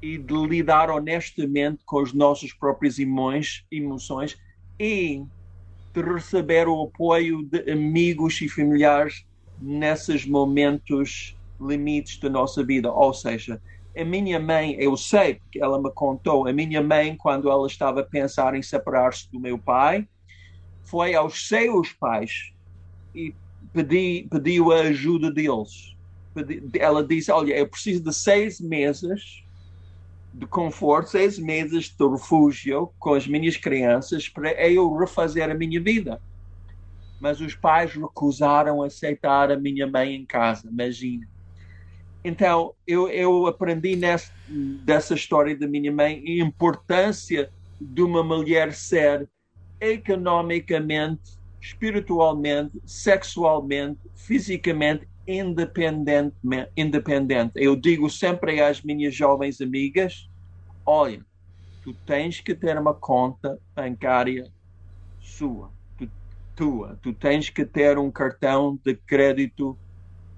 e 0.00 0.16
de 0.16 0.34
lidar 0.46 0.90
honestamente 0.90 1.82
com 1.84 2.00
as 2.00 2.12
nossas 2.12 2.52
próprias 2.52 2.98
emoções, 2.98 3.64
emoções 3.70 4.36
e 4.78 5.22
de 5.94 6.02
receber 6.02 6.68
o 6.68 6.82
apoio 6.82 7.42
de 7.42 7.70
amigos 7.70 8.40
e 8.40 8.48
familiares 8.48 9.24
nesses 9.60 10.24
momentos 10.24 11.36
limites 11.60 12.18
da 12.20 12.30
nossa 12.30 12.64
vida. 12.64 12.92
Ou 12.92 13.12
seja, 13.12 13.60
a 13.96 14.04
minha 14.04 14.38
mãe, 14.38 14.76
eu 14.78 14.96
sei, 14.96 15.34
porque 15.36 15.60
ela 15.60 15.80
me 15.80 15.90
contou, 15.92 16.46
a 16.46 16.52
minha 16.52 16.82
mãe, 16.82 17.16
quando 17.16 17.50
ela 17.50 17.66
estava 17.66 18.00
a 18.00 18.04
pensar 18.04 18.54
em 18.54 18.62
separar-se 18.62 19.30
do 19.32 19.40
meu 19.40 19.58
pai, 19.58 20.06
foi 20.84 21.14
aos 21.14 21.46
seus 21.46 21.92
pais 21.92 22.52
e 23.14 23.34
pedi, 23.72 24.26
pediu 24.30 24.72
a 24.72 24.80
ajuda 24.82 25.30
deles. 25.30 25.96
Ela 26.78 27.04
disse: 27.04 27.30
Olha, 27.30 27.54
eu 27.54 27.68
preciso 27.68 28.02
de 28.02 28.14
seis 28.14 28.60
meses 28.60 29.42
de 30.32 30.46
conforto, 30.46 31.10
seis 31.10 31.38
meses 31.38 31.88
de 31.88 32.08
refúgio 32.08 32.92
com 32.98 33.14
as 33.14 33.26
minhas 33.26 33.56
crianças 33.56 34.28
para 34.28 34.52
eu 34.70 34.94
refazer 34.96 35.50
a 35.50 35.54
minha 35.54 35.82
vida. 35.82 36.20
Mas 37.20 37.40
os 37.40 37.54
pais 37.54 37.92
recusaram 37.94 38.82
aceitar 38.82 39.50
a 39.50 39.56
minha 39.56 39.86
mãe 39.86 40.14
em 40.14 40.24
casa, 40.24 40.68
imagina. 40.70 41.26
Então, 42.24 42.74
eu, 42.86 43.08
eu 43.08 43.46
aprendi 43.46 43.96
nessa, 43.96 44.30
dessa 44.84 45.14
história 45.14 45.56
da 45.56 45.66
minha 45.66 45.92
mãe 45.92 46.22
a 46.26 46.44
importância 46.44 47.50
de 47.80 48.02
uma 48.02 48.22
mulher 48.22 48.72
ser 48.72 49.28
economicamente, 49.80 51.38
espiritualmente, 51.60 52.80
sexualmente, 52.84 54.00
fisicamente 54.14 55.06
independente, 55.28 56.34
independente. 56.76 57.52
Eu 57.56 57.76
digo 57.76 58.08
sempre 58.08 58.62
às 58.62 58.82
minhas 58.82 59.14
jovens 59.14 59.60
amigas: 59.60 60.28
olha, 60.84 61.24
tu 61.82 61.92
tens 62.06 62.40
que 62.40 62.54
ter 62.54 62.78
uma 62.78 62.94
conta 62.94 63.58
bancária 63.74 64.50
sua, 65.20 65.70
tu, 65.98 66.10
tua. 66.56 66.98
Tu 67.02 67.12
tens 67.12 67.50
que 67.50 67.64
ter 67.64 67.98
um 67.98 68.10
cartão 68.10 68.78
de 68.82 68.94
crédito 68.94 69.78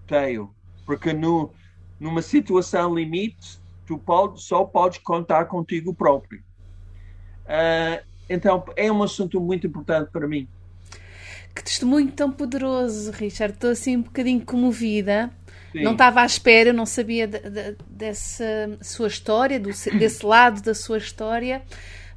teu. 0.07 0.53
Porque 0.85 1.13
no, 1.13 1.55
numa 2.01 2.23
situação 2.23 2.95
limite, 2.95 3.61
tu 3.87 3.99
pode, 3.99 4.43
só 4.43 4.65
podes 4.65 4.99
contar 4.99 5.45
contigo 5.45 5.95
próprio. 5.95 6.43
Uh, 7.45 8.03
então, 8.29 8.65
é 8.77 8.91
um 8.91 9.03
assunto 9.03 9.39
muito 9.41 9.67
importante 9.67 10.11
para 10.11 10.27
mim. 10.27 10.49
Que 11.55 11.63
testemunho 11.63 12.11
tão 12.13 12.31
poderoso, 12.31 13.11
Richard. 13.11 13.55
Estou 13.55 13.71
assim 13.71 13.97
um 13.97 14.03
bocadinho 14.03 14.41
comovida. 14.41 15.31
Sim. 15.73 15.83
Não 15.83 15.93
estava 15.93 16.23
à 16.23 16.27
espera, 16.27 16.73
não 16.73 16.87
sabia 16.87 17.27
de, 17.27 17.39
de, 17.39 17.77
dessa 17.89 18.79
sua 18.81 19.09
história, 19.09 19.59
do, 19.59 19.69
desse 19.99 20.25
lado 20.25 20.63
da 20.63 20.75
sua 20.75 20.99
história. 20.99 21.63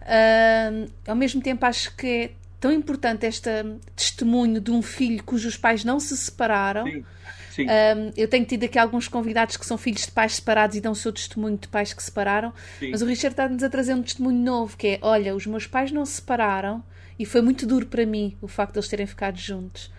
Uh, 0.02 0.92
ao 1.08 1.16
mesmo 1.16 1.42
tempo, 1.42 1.66
acho 1.66 1.96
que 1.96 2.08
é 2.08 2.32
tão 2.60 2.72
importante 2.72 3.26
este 3.26 3.50
testemunho 3.96 4.62
de 4.62 4.72
um 4.72 4.82
filho 4.82 5.24
cujos 5.24 5.58
pais 5.58 5.84
não 5.84 6.00
se 6.00 6.16
separaram. 6.16 6.86
Sim. 6.86 7.04
Sim. 7.54 7.68
Um, 7.68 8.12
eu 8.18 8.28
tenho 8.28 8.44
tido 8.46 8.64
aqui 8.64 8.80
alguns 8.80 9.08
convidados 9.08 9.58
que 9.58 9.66
são 9.66 9.78
filhos 9.78 10.08
de 10.08 10.12
pais 10.12 10.36
separados 10.36 10.76
e 10.76 10.82
dão 10.82 10.92
o 10.92 10.96
seu 10.96 11.14
testemunho 11.14 11.56
de 11.56 11.68
pais 11.68 11.94
que 11.94 12.02
se 12.02 12.08
separaram. 12.08 12.52
Sim. 12.80 12.90
Mas 12.90 13.04
o 13.04 13.06
Richard 13.06 13.34
está-nos 13.34 13.62
a 13.62 13.70
trazer 13.70 13.94
um 13.94 14.02
testemunho 14.02 14.44
novo, 14.44 14.76
que 14.76 14.88
é, 14.88 15.00
olha, 15.04 15.36
os 15.36 15.46
meus 15.46 15.68
pais 15.68 15.92
não 15.92 16.04
se 16.04 16.14
separaram, 16.14 16.84
e 17.20 17.28
foi 17.28 17.44
muito 17.44 17.68
duro 17.68 17.86
para 17.86 18.08
mim 18.08 18.36
o 18.42 18.48
facto 18.48 18.74
de 18.74 18.80
eles 18.80 18.90
terem 18.90 19.06
ficado 19.06 19.38
juntos. 19.38 19.92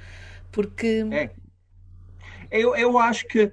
Porque. 0.50 1.06
É. 1.12 1.30
Eu, 2.50 2.74
eu 2.74 2.98
acho 2.98 3.24
que 3.28 3.52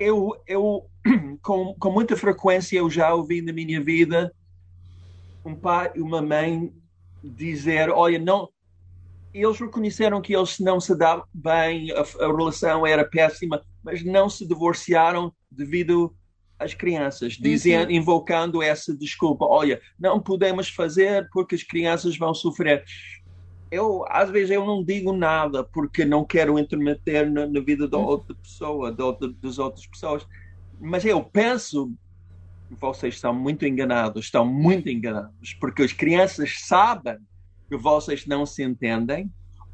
eu, 0.00 0.32
eu 0.46 0.86
com, 1.42 1.74
com 1.74 1.90
muita 1.90 2.16
frequência 2.16 2.78
eu 2.78 2.88
já 2.88 3.12
ouvi 3.12 3.42
na 3.42 3.52
minha 3.52 3.82
vida 3.82 4.32
um 5.44 5.54
pai 5.54 5.92
e 5.94 6.00
uma 6.00 6.22
mãe 6.22 6.72
dizer, 7.22 7.90
olha, 7.90 8.18
não, 8.18 8.48
eles 9.42 9.58
reconheceram 9.58 10.20
que 10.20 10.34
eles 10.34 10.58
não 10.58 10.80
se 10.80 10.96
davam 10.96 11.24
bem, 11.32 11.90
a, 11.92 12.00
a, 12.00 12.26
relação 12.26 12.86
era 12.86 13.04
péssima, 13.04 13.62
mas 13.82 14.04
não 14.04 14.28
se 14.28 14.46
divorciaram 14.46 15.32
devido 15.50 16.14
às 16.58 16.74
crianças, 16.74 17.34
dizendo, 17.34 17.90
uhum. 17.90 17.96
invocando 17.96 18.62
essa 18.62 18.96
desculpa. 18.96 19.44
Olha, 19.44 19.80
não 19.98 20.20
podemos 20.20 20.68
fazer 20.68 21.28
porque 21.32 21.54
as 21.54 21.62
crianças 21.62 22.16
vão 22.16 22.32
sofrer. 22.32 22.84
Eu, 23.70 24.04
às 24.08 24.30
vezes, 24.30 24.50
eu 24.50 24.64
não 24.64 24.82
digo 24.82 25.12
nada 25.12 25.64
porque 25.64 26.04
não 26.04 26.24
quero 26.24 26.58
intermeter 26.58 27.30
na, 27.30 27.46
na 27.46 27.60
vida 27.60 27.86
da 27.86 27.98
uhum. 27.98 28.04
outra 28.04 28.34
pessoa, 28.34 28.92
da 28.92 29.04
outra, 29.04 29.28
das 29.42 29.58
outras 29.58 29.86
pessoas. 29.86 30.26
Mas 30.80 31.04
eu 31.04 31.22
penso 31.22 31.92
vocês 32.70 33.14
estão 33.14 33.32
muito 33.32 33.64
enganados, 33.64 34.24
estão 34.24 34.44
muito 34.44 34.88
enganados, 34.88 35.54
porque 35.60 35.82
as 35.82 35.92
crianças 35.92 36.56
sabem 36.60 37.16
que 37.68 37.76
vocês 37.76 38.26
não 38.26 38.46
se 38.46 38.62
entendem, 38.62 39.32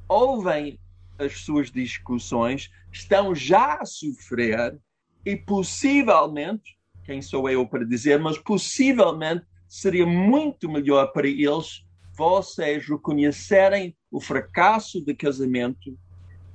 ouvem 0.08 0.78
as 1.18 1.40
suas 1.40 1.70
discussões, 1.70 2.70
estão 2.90 3.34
já 3.34 3.74
a 3.74 3.84
sofrer 3.84 4.78
e 5.24 5.36
possivelmente, 5.36 6.76
quem 7.04 7.22
sou 7.22 7.48
eu 7.48 7.66
para 7.66 7.84
dizer, 7.84 8.18
mas 8.18 8.38
possivelmente 8.38 9.44
seria 9.68 10.06
muito 10.06 10.68
melhor 10.68 11.12
para 11.12 11.26
eles 11.26 11.84
vocês 12.14 12.86
reconhecerem 12.86 13.96
o 14.10 14.20
fracasso 14.20 15.00
do 15.00 15.16
casamento 15.16 15.96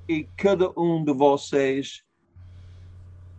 e 0.08 0.28
cada 0.38 0.70
um 0.80 1.04
de 1.04 1.14
vocês 1.14 2.04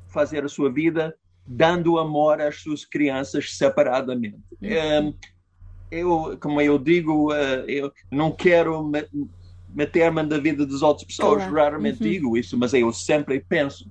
fazer 0.08 0.44
a 0.44 0.48
sua 0.48 0.72
vida 0.72 1.16
dando 1.46 1.98
amor 1.98 2.40
às 2.40 2.60
suas 2.60 2.84
crianças 2.84 3.56
separadamente. 3.56 4.42
Uhum. 4.60 5.08
Um, 5.08 5.14
eu, 5.90 6.36
como 6.40 6.60
eu 6.60 6.78
digo, 6.78 7.32
uh, 7.32 7.64
eu 7.66 7.92
não 8.10 8.30
quero 8.30 8.90
meter-me 9.68 10.22
na 10.22 10.38
vida 10.38 10.66
das 10.66 10.82
outras 10.82 11.06
pessoas, 11.06 11.42
claro. 11.42 11.54
raramente 11.54 12.02
uhum. 12.02 12.10
digo 12.10 12.36
isso, 12.36 12.56
mas 12.56 12.72
eu 12.74 12.92
sempre 12.92 13.40
penso. 13.40 13.88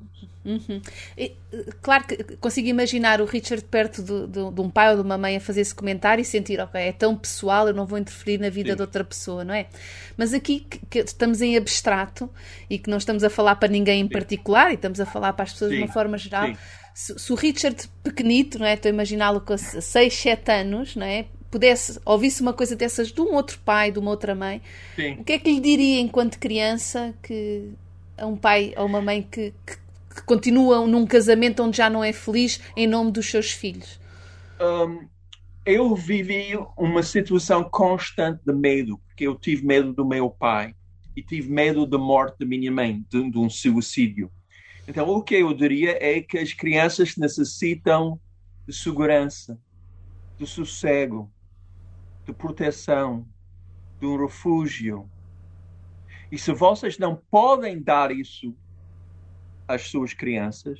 Uhum. 0.47 0.81
E, 1.17 1.35
claro 1.81 2.05
que 2.07 2.23
consigo 2.37 2.69
imaginar 2.69 3.19
o 3.19 3.25
Richard 3.25 3.65
perto 3.65 4.01
de, 4.01 4.27
de, 4.27 4.51
de, 4.51 4.61
um 4.61 4.69
pai 4.69 4.91
ou 4.91 4.95
de 4.95 5.01
uma 5.01 5.17
mãe 5.17 5.35
a 5.35 5.41
fazer 5.41 5.59
esse 5.59 5.75
comentário 5.75 6.21
e 6.21 6.25
sentir, 6.25 6.57
ok, 6.61 6.79
é 6.79 6.93
tão 6.93 7.17
pessoal, 7.17 7.67
eu 7.67 7.73
não 7.73 7.85
vou 7.85 7.99
interferir 7.99 8.39
na 8.39 8.49
vida 8.49 8.69
Sim. 8.69 8.75
de 8.77 8.81
outra 8.81 9.03
pessoa, 9.03 9.43
não 9.43 9.53
é? 9.53 9.67
Mas 10.15 10.33
aqui 10.33 10.61
que, 10.61 10.79
que, 10.89 10.99
estamos 10.99 11.41
em 11.41 11.57
abstrato 11.57 12.29
e 12.69 12.79
que 12.79 12.89
não 12.89 12.97
estamos 12.97 13.25
a 13.25 13.29
falar 13.29 13.57
para 13.57 13.67
ninguém 13.67 13.99
em 13.99 14.03
Sim. 14.05 14.09
particular 14.09 14.71
e 14.71 14.75
estamos 14.75 15.01
a 15.01 15.05
falar 15.05 15.33
para 15.33 15.43
as 15.43 15.51
pessoas 15.51 15.71
Sim. 15.71 15.77
de 15.77 15.83
uma 15.83 15.91
forma 15.91 16.17
geral. 16.17 16.53
Se, 16.93 17.19
se, 17.19 17.31
o 17.31 17.35
Richard 17.35 17.89
pequenito, 18.01 18.57
não 18.57 18.65
é? 18.65 18.73
Estou 18.73 18.89
a 18.89 18.93
imaginá-lo 18.93 19.41
com 19.41 19.55
6, 19.57 20.13
7 20.13 20.51
anos, 20.51 20.95
não 20.95 21.05
é? 21.05 21.25
Pudesse 21.49 21.99
ouvisse 22.05 22.41
uma 22.41 22.53
coisa 22.53 22.75
dessas 22.75 23.11
de 23.11 23.21
um 23.21 23.33
outro 23.33 23.59
pai, 23.63 23.91
de 23.91 23.99
uma 23.99 24.11
outra 24.11 24.35
mãe, 24.35 24.61
Sim. 24.95 25.13
o 25.19 25.23
que 25.23 25.33
é 25.33 25.39
que 25.39 25.51
lhe 25.51 25.59
diria 25.59 25.99
enquanto 25.99 26.39
criança 26.39 27.13
que 27.23 27.69
a 28.17 28.25
um 28.25 28.35
pai 28.35 28.73
ou 28.77 28.85
uma 28.85 29.01
mãe 29.01 29.21
que, 29.21 29.53
que, 29.65 29.77
que 30.15 30.23
continuam 30.25 30.87
num 30.87 31.05
casamento 31.05 31.63
onde 31.63 31.77
já 31.77 31.89
não 31.89 32.03
é 32.03 32.11
feliz 32.11 32.59
em 32.75 32.87
nome 32.87 33.11
dos 33.11 33.29
seus 33.29 33.51
filhos? 33.51 33.99
Um, 34.59 35.07
eu 35.65 35.93
vivi 35.95 36.57
uma 36.77 37.03
situação 37.03 37.63
constante 37.63 38.41
de 38.45 38.53
medo, 38.53 38.99
porque 39.07 39.27
eu 39.27 39.35
tive 39.35 39.65
medo 39.65 39.93
do 39.93 40.05
meu 40.05 40.29
pai 40.29 40.73
e 41.15 41.21
tive 41.21 41.49
medo 41.49 41.85
da 41.85 41.97
morte 41.97 42.39
da 42.39 42.45
minha 42.45 42.71
mãe, 42.71 43.03
de, 43.09 43.29
de 43.29 43.37
um 43.37 43.49
suicídio. 43.49 44.31
Então, 44.87 45.07
o 45.09 45.21
que 45.21 45.35
eu 45.35 45.53
diria 45.53 45.97
é 45.99 46.21
que 46.21 46.37
as 46.37 46.53
crianças 46.53 47.17
necessitam 47.17 48.19
de 48.65 48.73
segurança, 48.73 49.59
de 50.39 50.47
sossego, 50.47 51.29
de 52.27 52.33
proteção, 52.33 53.25
de 53.99 54.05
um 54.05 54.17
refúgio. 54.17 55.09
E 56.29 56.37
se 56.37 56.51
vocês 56.51 56.99
não 56.99 57.15
podem 57.15 57.81
dar 57.81 58.11
isso 58.11 58.53
às 59.65 59.83
suas 59.83 60.13
crianças, 60.13 60.77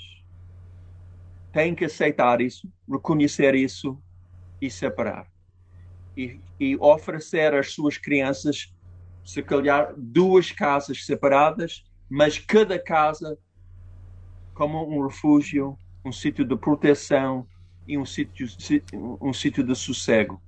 têm 1.53 1.73
que 1.73 1.85
aceitar 1.85 2.41
isso, 2.41 2.69
reconhecer 2.87 3.55
isso 3.55 3.97
e 4.61 4.69
separar. 4.69 5.25
E, 6.17 6.41
e 6.59 6.75
oferecer 6.77 7.53
às 7.53 7.71
suas 7.71 7.97
crianças, 7.97 8.75
se 9.23 9.41
calhar, 9.41 9.93
duas 9.95 10.51
casas 10.51 11.05
separadas, 11.05 11.85
mas 12.09 12.37
cada 12.37 12.77
casa 12.77 13.37
como 14.53 14.85
um 14.89 15.05
refúgio, 15.05 15.77
um 16.03 16.11
sítio 16.11 16.43
de 16.43 16.57
proteção 16.57 17.47
e 17.87 17.97
um 17.97 18.05
sítio, 18.05 18.47
um 19.21 19.31
sítio 19.31 19.63
de 19.63 19.75
sossego. 19.75 20.41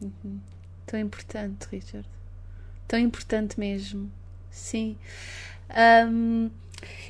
Uhum. 0.00 0.40
Tão 0.86 1.00
importante, 1.00 1.66
Richard. 1.70 2.08
Tão 2.86 2.98
importante 2.98 3.58
mesmo. 3.58 4.10
Sim. 4.50 4.96
Um, 6.08 6.50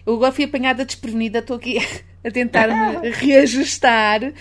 eu 0.07 0.15
agora 0.15 0.33
fui 0.33 0.45
apanhada 0.45 0.85
desprevenida, 0.85 1.41
estou 1.41 1.57
aqui 1.57 1.79
a 2.25 2.31
tentar 2.31 2.69
me 2.69 3.11
reajustar. 3.11 4.33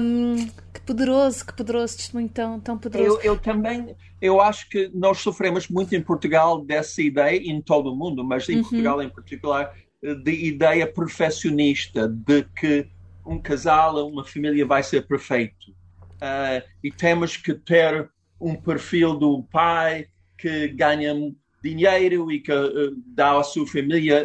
Um, 0.00 0.46
que 0.72 0.80
poderoso, 0.82 1.46
que 1.46 1.52
poderoso, 1.54 1.96
testemunho 1.96 2.28
tão, 2.28 2.60
tão 2.60 2.78
poderoso. 2.78 3.18
Eu, 3.18 3.32
eu, 3.34 3.38
também, 3.38 3.96
eu 4.20 4.40
acho 4.40 4.68
que 4.68 4.90
nós 4.94 5.18
sofremos 5.18 5.68
muito 5.68 5.94
em 5.94 6.02
Portugal 6.02 6.64
dessa 6.64 7.02
ideia, 7.02 7.38
em 7.38 7.60
todo 7.60 7.92
o 7.92 7.96
mundo, 7.96 8.22
mas 8.22 8.48
em 8.48 8.56
uhum. 8.56 8.62
Portugal 8.62 9.02
em 9.02 9.08
particular, 9.08 9.74
de 10.02 10.32
ideia 10.32 10.86
perfeccionista, 10.86 12.08
de 12.08 12.44
que 12.54 12.88
um 13.24 13.40
casal, 13.40 14.06
uma 14.06 14.24
família 14.24 14.64
vai 14.64 14.82
ser 14.82 15.06
perfeito. 15.06 15.74
Uh, 16.16 16.64
e 16.82 16.90
temos 16.90 17.36
que 17.36 17.54
ter 17.54 18.08
um 18.40 18.54
perfil 18.54 19.16
do 19.16 19.42
pai 19.44 20.06
que 20.38 20.68
ganha 20.68 21.14
dinheiro 21.62 22.30
e 22.30 22.40
que 22.40 22.52
uh, 22.52 22.96
dá 23.06 23.38
à 23.38 23.42
sua 23.42 23.66
família 23.66 24.24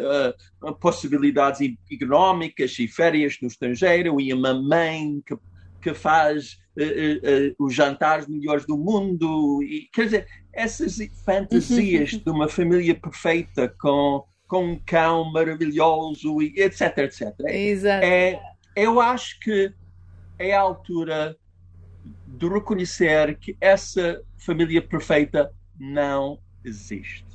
uh, 0.62 0.74
possibilidades 0.76 1.60
económicas 1.90 2.78
e 2.78 2.88
férias 2.88 3.36
no 3.42 3.48
estrangeiro 3.48 4.20
e 4.20 4.32
uma 4.32 4.54
mãe 4.54 5.22
que, 5.26 5.36
que 5.82 5.94
faz 5.94 6.60
os 7.58 7.74
jantares 7.74 8.26
melhores 8.26 8.64
do 8.64 8.78
mundo. 8.78 9.62
E, 9.62 9.90
quer 9.92 10.04
dizer, 10.06 10.26
essas 10.54 10.96
fantasias 11.22 12.12
de 12.12 12.30
uma 12.30 12.48
família 12.48 12.94
perfeita 12.94 13.68
com, 13.78 14.24
com 14.48 14.72
um 14.72 14.78
cão 14.78 15.30
maravilhoso, 15.30 16.40
e 16.40 16.54
etc, 16.56 16.96
etc. 16.96 17.34
Exato. 17.40 18.04
É, 18.06 18.40
eu 18.74 19.02
acho 19.02 19.38
que 19.40 19.70
é 20.38 20.54
a 20.54 20.60
altura 20.60 21.36
de 22.32 22.48
reconhecer 22.48 23.38
que 23.38 23.56
essa 23.60 24.22
família 24.38 24.80
perfeita 24.80 25.52
não 25.78 26.38
existe. 26.64 27.26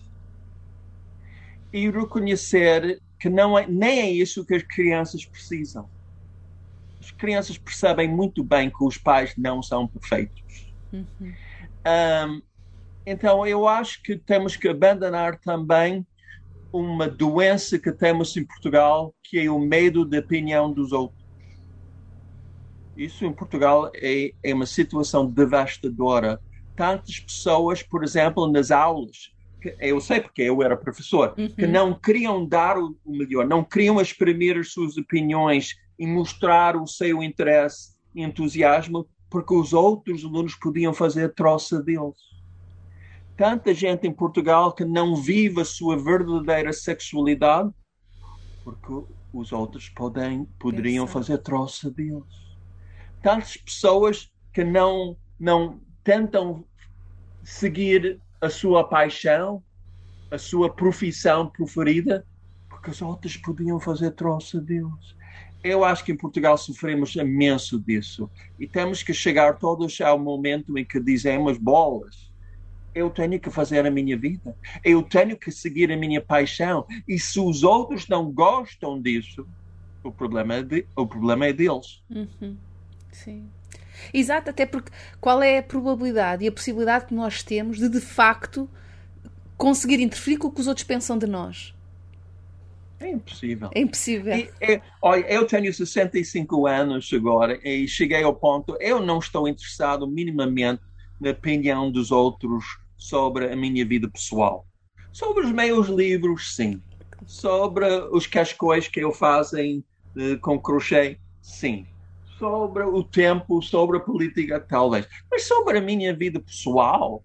E 1.71 1.89
reconhecer 1.89 2.99
que 3.19 3.29
não 3.29 3.57
é, 3.57 3.67
nem 3.67 3.99
é 3.99 4.09
isso 4.09 4.45
que 4.45 4.55
as 4.55 4.63
crianças 4.63 5.23
precisam. 5.23 5.87
As 6.99 7.11
crianças 7.11 7.57
percebem 7.57 8.07
muito 8.07 8.43
bem 8.43 8.69
que 8.69 8.83
os 8.83 8.97
pais 8.97 9.33
não 9.37 9.61
são 9.61 9.87
perfeitos. 9.87 10.73
Uhum. 10.91 11.05
Um, 11.21 12.41
então, 13.05 13.45
eu 13.45 13.67
acho 13.67 14.01
que 14.01 14.17
temos 14.17 14.55
que 14.55 14.67
abandonar 14.67 15.39
também 15.39 16.05
uma 16.73 17.07
doença 17.07 17.77
que 17.77 17.91
temos 17.91 18.35
em 18.35 18.43
Portugal, 18.43 19.13
que 19.23 19.39
é 19.39 19.49
o 19.49 19.59
medo 19.59 20.03
da 20.03 20.19
opinião 20.19 20.73
dos 20.73 20.91
outros. 20.91 21.26
Isso 22.97 23.25
em 23.25 23.31
Portugal 23.31 23.91
é, 23.93 24.31
é 24.43 24.53
uma 24.53 24.65
situação 24.65 25.29
devastadora. 25.29 26.41
Tantas 26.75 27.19
pessoas, 27.19 27.83
por 27.83 28.03
exemplo, 28.03 28.51
nas 28.51 28.71
aulas, 28.71 29.31
eu 29.79 30.01
sei 30.01 30.19
porque 30.19 30.41
eu 30.41 30.63
era 30.63 30.75
professor, 30.75 31.33
uhum. 31.37 31.49
que 31.49 31.67
não 31.67 31.93
queriam 31.93 32.45
dar 32.45 32.77
o 32.77 32.95
melhor, 33.05 33.45
não 33.45 33.63
queriam 33.63 34.01
exprimir 34.01 34.57
as 34.57 34.71
suas 34.71 34.97
opiniões 34.97 35.75
e 35.97 36.07
mostrar 36.07 36.75
o 36.75 36.87
seu 36.87 37.21
interesse 37.21 37.95
e 38.15 38.23
entusiasmo, 38.23 39.07
porque 39.29 39.53
os 39.53 39.73
outros 39.73 40.23
alunos 40.23 40.55
podiam 40.55 40.93
fazer 40.93 41.33
troça 41.33 41.81
deles. 41.81 42.15
Tanta 43.35 43.73
gente 43.73 44.07
em 44.07 44.11
Portugal 44.11 44.73
que 44.73 44.85
não 44.85 45.15
vive 45.15 45.61
a 45.61 45.65
sua 45.65 45.95
verdadeira 45.97 46.73
sexualidade, 46.73 47.69
porque 48.63 49.05
os 49.31 49.51
outros 49.51 49.89
podem, 49.89 50.45
poderiam 50.59 51.05
fazer 51.05 51.37
troça 51.39 51.91
deles 51.91 52.46
tantas 53.27 53.57
pessoas 53.57 54.31
que 54.53 54.63
não, 54.63 55.17
não 55.37 55.81
tentam 56.01 56.63
seguir 57.43 58.21
a 58.39 58.49
sua 58.49 58.85
paixão, 58.85 59.61
a 60.31 60.37
sua 60.37 60.73
profissão 60.73 61.49
preferida, 61.49 62.25
porque 62.69 62.89
as 62.89 63.01
outras 63.01 63.35
podiam 63.35 63.81
fazer 63.81 64.11
troça 64.11 64.61
deles. 64.61 65.13
Eu 65.61 65.83
acho 65.83 66.05
que 66.05 66.13
em 66.13 66.15
Portugal 66.15 66.57
sofremos 66.57 67.17
imenso 67.17 67.81
disso 67.81 68.31
e 68.57 68.65
temos 68.65 69.03
que 69.03 69.13
chegar 69.13 69.57
todos 69.57 69.99
ao 69.99 70.17
momento 70.17 70.77
em 70.77 70.85
que 70.85 70.97
dizemos 70.97 71.57
bolas. 71.57 72.31
Eu 72.95 73.09
tenho 73.09 73.37
que 73.41 73.49
fazer 73.49 73.85
a 73.85 73.91
minha 73.91 74.17
vida, 74.17 74.55
eu 74.85 75.03
tenho 75.03 75.35
que 75.35 75.51
seguir 75.51 75.91
a 75.91 75.97
minha 75.97 76.21
paixão 76.21 76.87
e 77.05 77.19
se 77.19 77.41
os 77.41 77.61
outros 77.61 78.07
não 78.07 78.31
gostam 78.31 79.01
disso, 79.01 79.45
o 80.01 80.13
problema 80.13 80.53
é, 80.53 80.63
de, 80.63 80.87
o 80.95 81.05
problema 81.05 81.45
é 81.45 81.51
deles. 81.51 82.01
Uhum. 82.09 82.55
Sim. 83.11 83.49
Exato, 84.13 84.49
até 84.49 84.65
porque 84.65 84.91
qual 85.19 85.41
é 85.41 85.57
a 85.57 85.63
probabilidade 85.63 86.43
e 86.43 86.47
a 86.47 86.51
possibilidade 86.51 87.05
que 87.05 87.13
nós 87.13 87.43
temos 87.43 87.77
de 87.77 87.89
de 87.89 87.99
facto 87.99 88.69
conseguir 89.57 89.99
interferir 89.99 90.37
com 90.37 90.47
o 90.47 90.51
que 90.51 90.61
os 90.61 90.67
outros 90.67 90.85
pensam 90.85 91.17
de 91.17 91.27
nós? 91.27 91.73
É 92.99 93.09
impossível. 93.09 93.69
É 93.75 93.79
impossível. 93.79 94.35
E, 94.35 94.49
é, 94.59 94.81
olha, 95.01 95.25
eu 95.27 95.45
tenho 95.45 95.71
65 95.71 96.65
anos 96.65 97.09
agora 97.13 97.59
e 97.63 97.87
cheguei 97.87 98.23
ao 98.23 98.33
ponto, 98.33 98.75
eu 98.79 98.99
não 98.99 99.19
estou 99.19 99.47
interessado 99.47 100.07
minimamente 100.07 100.81
na 101.19 101.31
opinião 101.31 101.91
dos 101.91 102.11
outros 102.11 102.63
sobre 102.97 103.51
a 103.51 103.55
minha 103.55 103.85
vida 103.85 104.09
pessoal. 104.09 104.65
Sobre 105.11 105.45
os 105.45 105.51
meus 105.51 105.87
livros, 105.87 106.55
sim. 106.55 106.81
Sobre 107.25 107.85
os 108.11 108.25
cascóis 108.25 108.87
que 108.87 108.99
eu 108.99 109.11
faço 109.11 109.57
em, 109.57 109.83
uh, 110.15 110.39
com 110.39 110.59
crochê, 110.59 111.19
sim 111.41 111.85
sobre 112.37 112.83
o 112.83 113.03
tempo, 113.03 113.61
sobre 113.61 113.97
a 113.97 113.99
política, 113.99 114.59
talvez. 114.59 115.07
Mas 115.29 115.43
sobre 115.43 115.77
a 115.77 115.81
minha 115.81 116.15
vida 116.15 116.39
pessoal, 116.39 117.23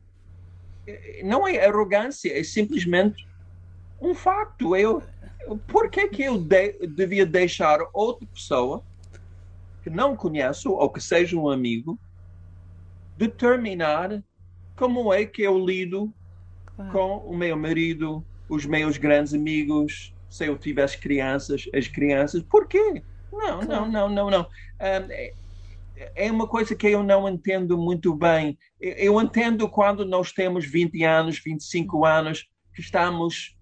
não 1.23 1.47
é 1.47 1.65
arrogância, 1.65 2.39
é 2.39 2.43
simplesmente 2.43 3.27
um 4.01 4.15
facto. 4.15 4.75
Eu, 4.75 5.03
por 5.69 5.91
que, 5.91 6.09
que 6.09 6.23
eu 6.23 6.39
de, 6.39 6.87
devia 6.87 7.27
deixar 7.27 7.79
outra 7.93 8.27
pessoa 8.27 8.83
que 9.83 9.91
não 9.91 10.17
conheço 10.17 10.73
ou 10.73 10.89
que 10.91 11.01
seja 11.01 11.37
um 11.37 11.49
amigo 11.49 11.99
determinar 13.17 14.23
como 14.77 15.13
é 15.13 15.25
que 15.27 15.43
eu 15.43 15.59
lido 15.59 16.13
claro. 16.75 16.93
com 16.93 17.17
o 17.29 17.37
meu 17.37 17.57
marido, 17.57 18.25
os 18.49 18.65
meus 18.65 18.97
grandes 18.97 19.35
amigos, 19.35 20.15
se 20.29 20.47
eu 20.47 20.57
tivesse 20.57 20.99
crianças, 20.99 21.69
as 21.75 21.87
crianças? 21.87 22.43
Por 22.43 22.67
quê? 22.67 23.03
Não, 23.33 23.63
não, 23.63 23.89
não, 23.91 24.09
não, 24.09 24.31
não. 24.31 24.47
É, 24.79 25.33
é 26.15 26.31
uma 26.31 26.47
coisa 26.47 26.75
que 26.75 26.87
eu 26.87 27.03
não 27.03 27.29
entendo 27.29 27.79
muito 27.79 28.15
bem. 28.15 28.59
Eu 28.81 29.21
entendo 29.21 29.69
quando 29.69 30.05
nós 30.05 30.33
temos 30.33 30.67
20 30.67 31.03
anos, 31.05 31.39
25 31.39 32.05
anos, 32.05 32.49
que 32.75 32.81
estamos 32.81 33.57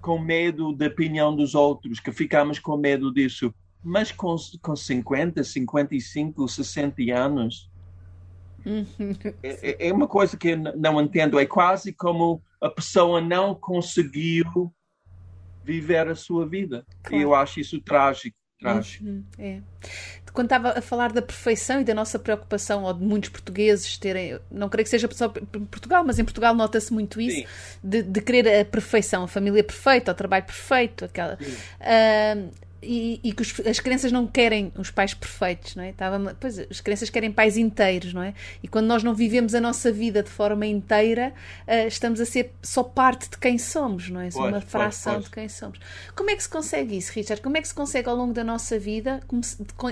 com 0.00 0.18
medo 0.18 0.72
da 0.74 0.86
opinião 0.86 1.34
dos 1.34 1.54
outros, 1.54 2.00
que 2.00 2.12
ficamos 2.12 2.58
com 2.58 2.76
medo 2.76 3.12
disso. 3.12 3.54
Mas 3.82 4.10
com, 4.10 4.34
com 4.62 4.74
50, 4.74 5.44
55, 5.44 6.48
60 6.48 7.02
anos, 7.14 7.70
é, 9.42 9.88
é, 9.88 9.92
uma 9.92 10.08
coisa 10.08 10.36
que 10.36 10.48
eu 10.48 10.56
não 10.56 11.00
entendo. 11.00 11.38
É 11.38 11.46
quase 11.46 11.92
como 11.92 12.42
a 12.60 12.70
pessoa 12.70 13.20
não 13.20 13.54
conseguiu 13.54 14.72
viver 15.62 16.08
a 16.08 16.14
sua 16.14 16.46
vida. 16.46 16.84
Claro. 17.02 17.16
E 17.16 17.22
eu 17.22 17.34
acho 17.34 17.60
isso 17.60 17.80
trágico. 17.80 18.36
Uhum, 19.02 19.24
é. 19.38 19.60
Quando 20.32 20.46
estava 20.46 20.70
a 20.76 20.82
falar 20.82 21.12
da 21.12 21.22
perfeição 21.22 21.80
e 21.80 21.84
da 21.84 21.94
nossa 21.94 22.18
preocupação, 22.18 22.82
ou 22.82 22.92
de 22.92 23.04
muitos 23.04 23.30
portugueses 23.30 23.96
terem, 23.98 24.36
não 24.50 24.68
creio 24.68 24.84
que 24.84 24.90
seja 24.90 25.08
só 25.12 25.32
em 25.54 25.64
Portugal, 25.66 26.02
mas 26.04 26.18
em 26.18 26.24
Portugal 26.24 26.52
nota-se 26.54 26.92
muito 26.92 27.20
isso, 27.20 27.46
de, 27.82 28.02
de, 28.02 28.20
querer 28.20 28.60
a 28.60 28.64
perfeição, 28.64 29.22
a 29.22 29.28
família 29.28 29.62
perfeita, 29.62 30.10
o 30.10 30.14
trabalho 30.14 30.44
perfeito, 30.44 31.04
aquela. 31.04 31.38
Uh, 31.80 32.50
e, 32.86 33.20
e 33.22 33.32
que 33.32 33.42
os, 33.42 33.60
as 33.66 33.80
crianças 33.80 34.12
não 34.12 34.26
querem 34.26 34.72
os 34.76 34.90
pais 34.90 35.14
perfeitos, 35.14 35.74
não 35.74 35.82
é? 35.82 35.90
Estava, 35.90 36.36
pois, 36.38 36.58
as 36.58 36.80
crianças 36.80 37.10
querem 37.10 37.32
pais 37.32 37.56
inteiros, 37.56 38.12
não 38.12 38.22
é? 38.22 38.34
E 38.62 38.68
quando 38.68 38.86
nós 38.86 39.02
não 39.02 39.14
vivemos 39.14 39.54
a 39.54 39.60
nossa 39.60 39.90
vida 39.90 40.22
de 40.22 40.30
forma 40.30 40.66
inteira, 40.66 41.32
uh, 41.66 41.86
estamos 41.86 42.20
a 42.20 42.26
ser 42.26 42.52
só 42.62 42.82
parte 42.82 43.30
de 43.30 43.38
quem 43.38 43.58
somos, 43.58 44.10
não 44.10 44.20
é? 44.20 44.30
Só 44.30 44.48
uma 44.48 44.60
fração 44.60 45.20
de 45.20 45.30
quem 45.30 45.48
somos. 45.48 45.78
Como 46.14 46.30
é 46.30 46.36
que 46.36 46.42
se 46.42 46.48
consegue 46.48 46.96
isso, 46.96 47.12
Richard? 47.12 47.42
Como 47.42 47.56
é 47.56 47.62
que 47.62 47.68
se 47.68 47.74
consegue 47.74 48.08
ao 48.08 48.16
longo 48.16 48.32
da 48.32 48.44
nossa 48.44 48.78
vida 48.78 49.20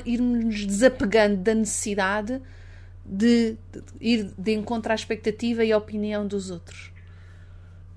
irmos 0.04 0.66
desapegando 0.66 1.36
da 1.36 1.54
necessidade 1.54 2.40
de, 3.04 3.56
de 3.72 3.82
ir 4.00 4.30
de 4.36 4.52
encontro 4.52 4.92
à 4.92 4.94
expectativa 4.94 5.64
e 5.64 5.72
à 5.72 5.78
opinião 5.78 6.26
dos 6.26 6.50
outros? 6.50 6.91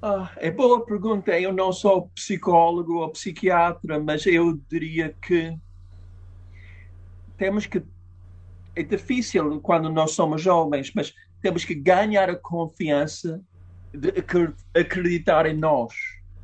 Ah, 0.01 0.31
é 0.37 0.51
boa 0.51 0.85
pergunta. 0.85 1.39
Eu 1.39 1.51
não 1.51 1.71
sou 1.71 2.09
psicólogo 2.09 2.99
ou 2.99 3.09
psiquiatra, 3.09 3.99
mas 3.99 4.25
eu 4.25 4.53
diria 4.69 5.15
que 5.21 5.57
temos 7.37 7.65
que. 7.65 7.81
É 8.75 8.83
difícil 8.83 9.61
quando 9.61 9.89
nós 9.89 10.11
somos 10.11 10.41
jovens, 10.41 10.91
mas 10.93 11.13
temos 11.41 11.63
que 11.63 11.73
ganhar 11.73 12.29
a 12.29 12.35
confiança 12.35 13.41
de 13.93 14.13
acreditar 14.73 15.45
em 15.45 15.55
nós, 15.55 15.93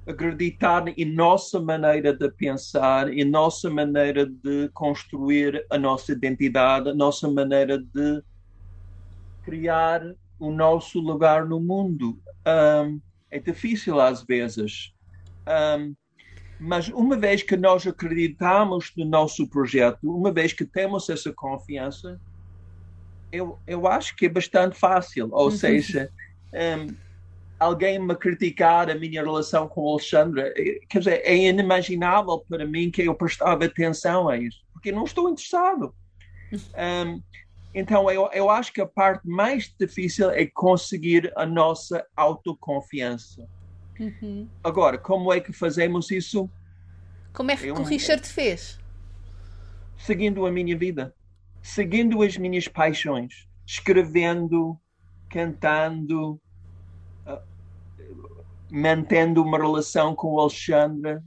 acreditar 0.08 0.88
em 0.88 1.06
nossa 1.06 1.60
maneira 1.60 2.14
de 2.16 2.32
pensar, 2.32 3.12
em 3.12 3.26
nossa 3.26 3.70
maneira 3.70 4.26
de 4.26 4.70
construir 4.74 5.66
a 5.70 5.78
nossa 5.78 6.14
identidade, 6.14 6.90
a 6.90 6.94
nossa 6.94 7.30
maneira 7.30 7.78
de 7.78 8.24
criar 9.44 10.02
o 10.40 10.52
nosso 10.52 11.00
lugar 11.00 11.46
no 11.46 11.60
mundo. 11.60 12.18
Um, 12.48 13.02
é 13.32 13.40
difícil 13.40 14.00
às 14.00 14.24
vezes. 14.24 14.94
Um, 15.48 15.96
mas 16.60 16.90
uma 16.90 17.18
vez 17.18 17.42
que 17.42 17.58
nós 17.58 17.88
acreditamos 17.88 18.92
no 18.96 19.06
nosso 19.06 19.48
projeto, 19.48 19.98
uma 20.04 20.32
vez 20.32 20.54
que 20.54 20.64
temos 20.64 21.10
essa 21.10 21.34
confiança, 21.34 22.22
eu, 23.32 23.58
eu 23.66 23.88
acho 23.88 24.16
que 24.16 24.28
é 24.28 24.30
bastante 24.30 24.78
fácil. 24.78 25.30
Ou 25.32 25.46
uhum. 25.46 25.52
seja, 25.52 26.12
um, 26.54 26.94
alguém 27.60 27.98
me 27.98 28.16
criticar 28.16 28.90
a 28.90 28.96
minha 28.96 29.24
relação 29.24 29.68
com 29.68 29.82
o 29.82 29.90
Alexandre, 29.94 30.42
eh, 30.56 30.80
quer 30.88 31.00
dizer, 31.00 31.22
é 31.24 31.36
inimaginável 31.36 32.44
para 32.48 32.66
mim 32.66 32.92
que 32.92 33.04
eu 33.04 33.16
prestava 33.16 33.66
atenção 33.66 34.28
a 34.30 34.38
isso. 34.38 34.62
porque 34.74 34.92
não 34.92 35.04
estou 35.04 35.30
interessado. 35.30 35.94
Um, 36.52 37.22
então, 37.74 38.12
eu, 38.12 38.30
eu 38.34 38.50
acho 38.50 38.74
que 38.74 38.82
a 38.82 38.86
parte 38.86 39.28
mais 39.28 39.74
difícil 39.80 40.30
é 40.32 40.46
conseguir 40.46 41.32
a 41.36 41.46
nossa 41.46 42.06
autoconfiança. 42.16 43.48
Uhum. 44.00 44.50
Agora, 44.64 44.98
como 44.98 45.32
é 45.32 45.40
que 45.40 45.54
fazemos 45.54 46.12
isso? 46.12 46.50
Como 47.34 47.52
é 47.52 47.56
que 47.56 47.68
eu, 47.68 47.76
o 47.76 47.84
Richard 47.84 48.28
fez? 48.28 48.80
Seguindo 49.98 50.46
a 50.46 50.52
minha 50.52 50.78
vida, 50.78 51.16
seguindo 51.62 52.22
as 52.22 52.36
minhas 52.36 52.68
paixões, 52.68 53.48
escrevendo, 53.66 54.78
cantando, 55.30 56.42
uh, 57.26 57.42
mantendo 58.70 59.44
uma 59.44 59.58
relação 59.58 60.14
com 60.14 60.34
o 60.34 60.40
Alexandre, 60.40 61.20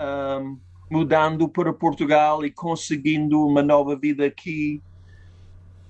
um, 0.00 0.58
mudando 0.90 1.48
para 1.48 1.72
Portugal 1.72 2.44
e 2.44 2.50
conseguindo 2.50 3.46
uma 3.46 3.62
nova 3.62 3.96
vida 3.96 4.24
aqui. 4.24 4.80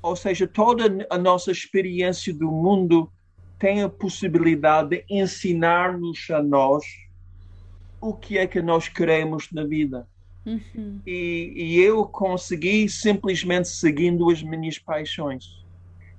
Ou 0.03 0.17
seja, 0.17 0.47
toda 0.47 1.07
a 1.09 1.17
nossa 1.17 1.53
experiência 1.53 2.35
do 2.35 2.51
mundo 2.51 3.11
tem 3.59 3.83
a 3.83 3.89
possibilidade 3.89 4.89
de 4.89 5.05
ensinar-nos 5.09 6.29
a 6.31 6.43
nós 6.43 6.85
o 8.01 8.13
que 8.13 8.37
é 8.37 8.47
que 8.47 8.61
nós 8.61 8.89
queremos 8.89 9.49
na 9.53 9.65
vida. 9.65 10.09
Uhum. 10.45 11.01
E, 11.07 11.53
e, 11.55 11.81
eu 11.81 12.05
consegui 12.05 12.89
simplesmente 12.89 13.69
seguindo 13.69 14.29
as 14.29 14.43
minhas 14.43 14.77
paixões. 14.77 15.63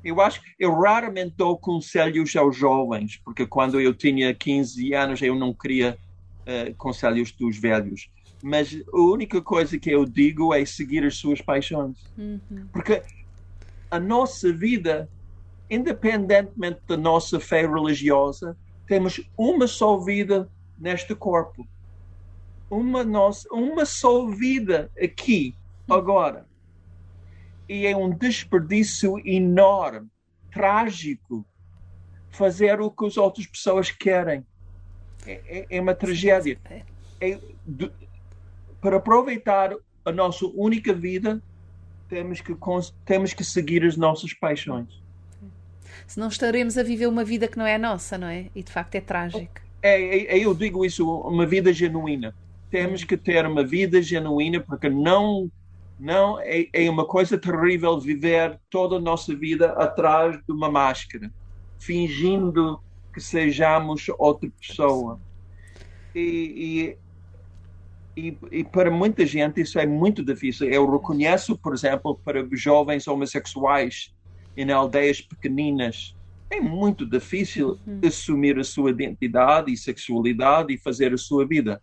Eu 0.02 0.22
acho 0.22 0.42
eu 0.58 0.74
raramente 0.74 1.34
dou 1.38 1.58
conselhos 1.58 2.34
aos 2.38 2.56
jovens, 2.56 3.20
porque 3.26 3.46
quando 3.46 3.82
eu 3.82 3.94
tinha 3.94 4.34
15 4.34 4.94
anos 4.94 5.22
eu 5.22 5.36
não 5.36 5.54
queria 5.54 5.98
uh, 6.42 6.74
conselhos 6.76 7.34
dos 7.34 7.58
velhos. 7.58 8.10
Mas 8.42 8.74
a 8.94 8.98
única 8.98 9.42
coisa 9.42 9.78
que 9.78 9.90
eu 9.90 10.06
digo 10.06 10.54
é 10.54 10.64
seguir 10.64 11.06
as 11.06 11.18
suas 11.18 11.42
paixões. 11.42 11.98
Uhum. 12.18 12.68
Porque 12.72 13.02
a 13.94 14.00
nossa 14.00 14.52
vida, 14.52 15.08
independentemente 15.70 16.82
da 16.88 16.98
nossa 16.98 17.40
fé 17.40 17.62
religiosa, 17.62 18.58
temos 18.88 19.22
uma 19.38 19.68
só 19.68 20.00
vida 20.00 20.50
neste 20.80 21.14
corpo. 21.14 21.68
Uma, 22.72 23.04
nossa, 23.04 23.48
uma 23.54 23.86
só 23.86 24.26
vida 24.26 24.92
aqui, 25.00 25.56
agora. 25.88 26.48
E 27.70 27.86
é 27.86 27.96
um 27.96 28.10
desperdício 28.10 29.20
enorme, 29.24 30.10
trágico, 30.52 31.46
fazer 32.32 32.82
o 32.82 32.90
que 32.90 33.06
as 33.06 33.16
outras 33.16 33.46
pessoas 33.46 33.92
querem. 33.92 34.44
É, 35.24 35.34
é, 35.46 35.66
é 35.70 35.80
uma 35.80 35.94
tragédia. 35.94 36.60
É, 37.22 37.40
de, 37.64 37.92
para 38.82 38.98
aproveitar 38.98 39.72
a 40.04 40.12
nossa 40.12 40.48
única 40.48 40.96
vida, 40.96 41.40
temos 42.14 42.42
que, 42.42 42.56
temos 43.06 43.34
que 43.34 43.44
seguir 43.44 43.84
as 43.84 43.98
nossas 43.98 44.34
paixões. 44.36 45.02
Senão 46.06 46.28
estaremos 46.28 46.78
a 46.78 46.84
viver 46.84 47.08
uma 47.08 47.24
vida 47.24 47.48
que 47.48 47.58
não 47.58 47.66
é 47.66 47.76
nossa, 47.80 48.20
não 48.20 48.28
é? 48.28 48.46
E 48.54 48.62
de 48.62 48.72
facto 48.72 48.94
é 48.94 49.02
trágico. 49.02 49.62
É, 49.82 50.00
é, 50.00 50.38
é 50.38 50.46
eu 50.46 50.54
digo 50.54 50.86
isso, 50.86 51.10
uma 51.22 51.46
vida 51.46 51.74
genuína. 51.74 52.36
Temos 52.70 53.04
que 53.04 53.18
ter 53.18 53.48
uma 53.48 53.64
vida 53.64 54.00
genuína 54.00 54.60
porque 54.60 54.90
não 54.90 55.52
não 56.00 56.40
é, 56.40 56.68
é 56.74 56.90
uma 56.90 57.06
coisa 57.06 57.38
terrível 57.38 58.00
viver 58.00 58.60
toda 58.70 58.98
a 58.98 59.00
nossa 59.00 59.34
vida 59.36 59.72
atrás 59.72 60.36
de 60.36 60.52
uma 60.52 60.70
máscara, 60.70 61.32
fingindo 61.80 62.80
que 63.14 63.22
sejamos 63.22 64.08
outra 64.20 64.50
pessoa. 64.60 65.20
E, 66.14 66.98
e, 68.16 68.38
e, 68.52 68.64
para 68.64 68.92
muita 68.92 69.26
gente 69.26 69.62
isso 69.62 69.80
é 69.80 69.86
muito 69.86 70.24
difícil. 70.24 70.70
Eu 70.70 70.90
reconheço, 70.90 71.58
por 71.58 71.74
exemplo, 71.74 72.20
para 72.24 72.48
jovens 72.52 73.08
homossexuais 73.08 74.14
em 74.56 74.72
aldeias 74.72 75.20
pequeninas, 75.20 76.16
é 76.50 76.60
muito 76.60 77.06
difícil 77.06 77.80
uhum. 77.88 78.02
assumir 78.06 78.60
a 78.60 78.64
sua 78.64 78.92
identidade 78.92 79.74
e 79.74 79.78
sexualidade 79.78 80.74
e 80.74 80.78
fazer 80.78 81.12
a 81.12 81.18
sua 81.18 81.48
vida. 81.48 81.82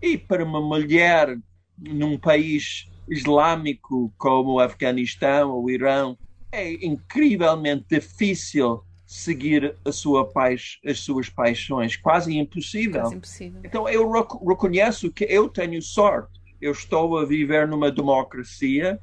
E 0.00 0.16
para 0.16 0.44
uma 0.44 0.60
mulher 0.60 1.38
num 1.78 2.18
país 2.18 2.88
islâmico 3.08 4.12
como 4.16 4.54
o 4.54 4.60
Afeganistão 4.60 5.50
ou 5.50 5.64
o 5.64 5.70
Irão, 5.70 6.16
é 6.50 6.72
incrivelmente 6.84 7.84
difícil 7.90 8.82
seguir 9.08 9.74
sua 9.90 10.26
paix, 10.26 10.78
as 10.84 11.00
suas 11.00 11.30
paixões. 11.30 11.96
Quase 11.96 12.36
impossível. 12.36 13.00
Quase 13.00 13.16
impossível. 13.16 13.60
Então 13.64 13.88
eu 13.88 14.10
reconheço 14.46 15.10
que 15.10 15.24
eu 15.24 15.48
tenho 15.48 15.80
sorte. 15.80 16.38
Eu 16.60 16.72
estou 16.72 17.16
a 17.16 17.24
viver 17.24 17.66
numa 17.66 17.90
democracia, 17.90 19.00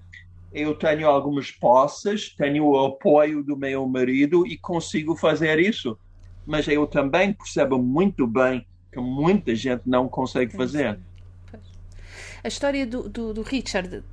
eu 0.54 0.76
tenho 0.76 1.10
algumas 1.10 1.50
posses, 1.50 2.36
tenho 2.36 2.66
o 2.66 2.86
apoio 2.86 3.44
do 3.44 3.58
meu 3.58 3.88
marido 3.88 4.46
e 4.46 4.56
consigo 4.58 5.16
fazer 5.16 5.58
isso. 5.58 5.98
Mas 6.46 6.68
eu 6.68 6.86
também 6.86 7.34
percebo 7.34 7.80
muito 7.80 8.28
bem 8.28 8.64
que 8.94 9.00
muita 9.00 9.56
gente 9.56 9.82
não 9.88 10.08
consegue 10.08 10.56
fazer. 10.56 11.00
A 12.46 12.48
história 12.48 12.86
do, 12.86 13.10
do, 13.10 13.34
do 13.34 13.42
Richard 13.42 13.98
uh, 13.98 14.04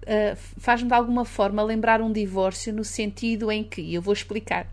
faz-me 0.57 0.89
de 0.89 0.95
alguma 0.95 1.23
forma 1.23 1.63
lembrar 1.63 2.01
um 2.01 2.11
divórcio 2.11 2.73
no 2.73 2.83
sentido 2.83 3.53
em 3.53 3.63
que, 3.63 3.93
eu 3.93 4.01
vou 4.01 4.15
explicar, 4.15 4.67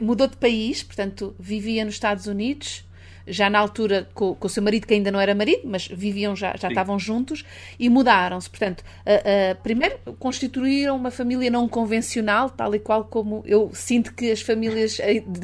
mudou 0.00 0.28
de 0.28 0.36
país, 0.36 0.84
portanto, 0.84 1.34
vivia 1.36 1.84
nos 1.84 1.94
Estados 1.94 2.28
Unidos, 2.28 2.84
já 3.26 3.50
na 3.50 3.58
altura 3.58 4.08
com, 4.14 4.34
com, 4.34 4.46
o 4.46 4.50
seu 4.50 4.62
marido, 4.62 4.86
que 4.86 4.94
ainda 4.94 5.10
não 5.10 5.20
era 5.20 5.34
marido, 5.34 5.62
mas 5.64 5.86
viviam 5.88 6.36
já, 6.36 6.54
já 6.56 6.68
estavam 6.68 6.96
juntos, 6.96 7.44
e 7.76 7.88
mudaram-se. 7.88 8.48
Portanto, 8.48 8.80
uh, 8.80 9.54
uh, 9.54 9.62
primeiro 9.62 9.98
constituíram 10.20 10.96
uma 10.96 11.10
família 11.10 11.50
não 11.50 11.68
convencional, 11.68 12.50
tal 12.50 12.72
e 12.72 12.78
qual 12.78 13.04
como 13.04 13.42
eu 13.46 13.70
sinto 13.74 14.14
que 14.14 14.30
as 14.30 14.42
famílias 14.42 14.98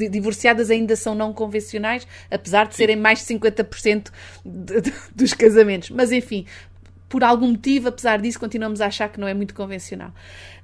divorciadas 0.09 0.69
ainda 0.69 0.95
são 0.95 1.13
não 1.13 1.33
convencionais, 1.33 2.07
apesar 2.31 2.67
de 2.67 2.75
serem 2.75 2.95
mais 2.95 3.19
de 3.19 3.33
50% 3.33 4.11
de, 4.45 4.81
de, 4.81 4.93
dos 5.13 5.33
casamentos. 5.33 5.89
Mas 5.89 6.11
enfim, 6.11 6.45
por 7.09 7.23
algum 7.23 7.49
motivo, 7.49 7.89
apesar 7.89 8.21
disso, 8.21 8.39
continuamos 8.39 8.79
a 8.79 8.85
achar 8.85 9.09
que 9.09 9.19
não 9.19 9.27
é 9.27 9.33
muito 9.33 9.55
convencional. 9.55 10.13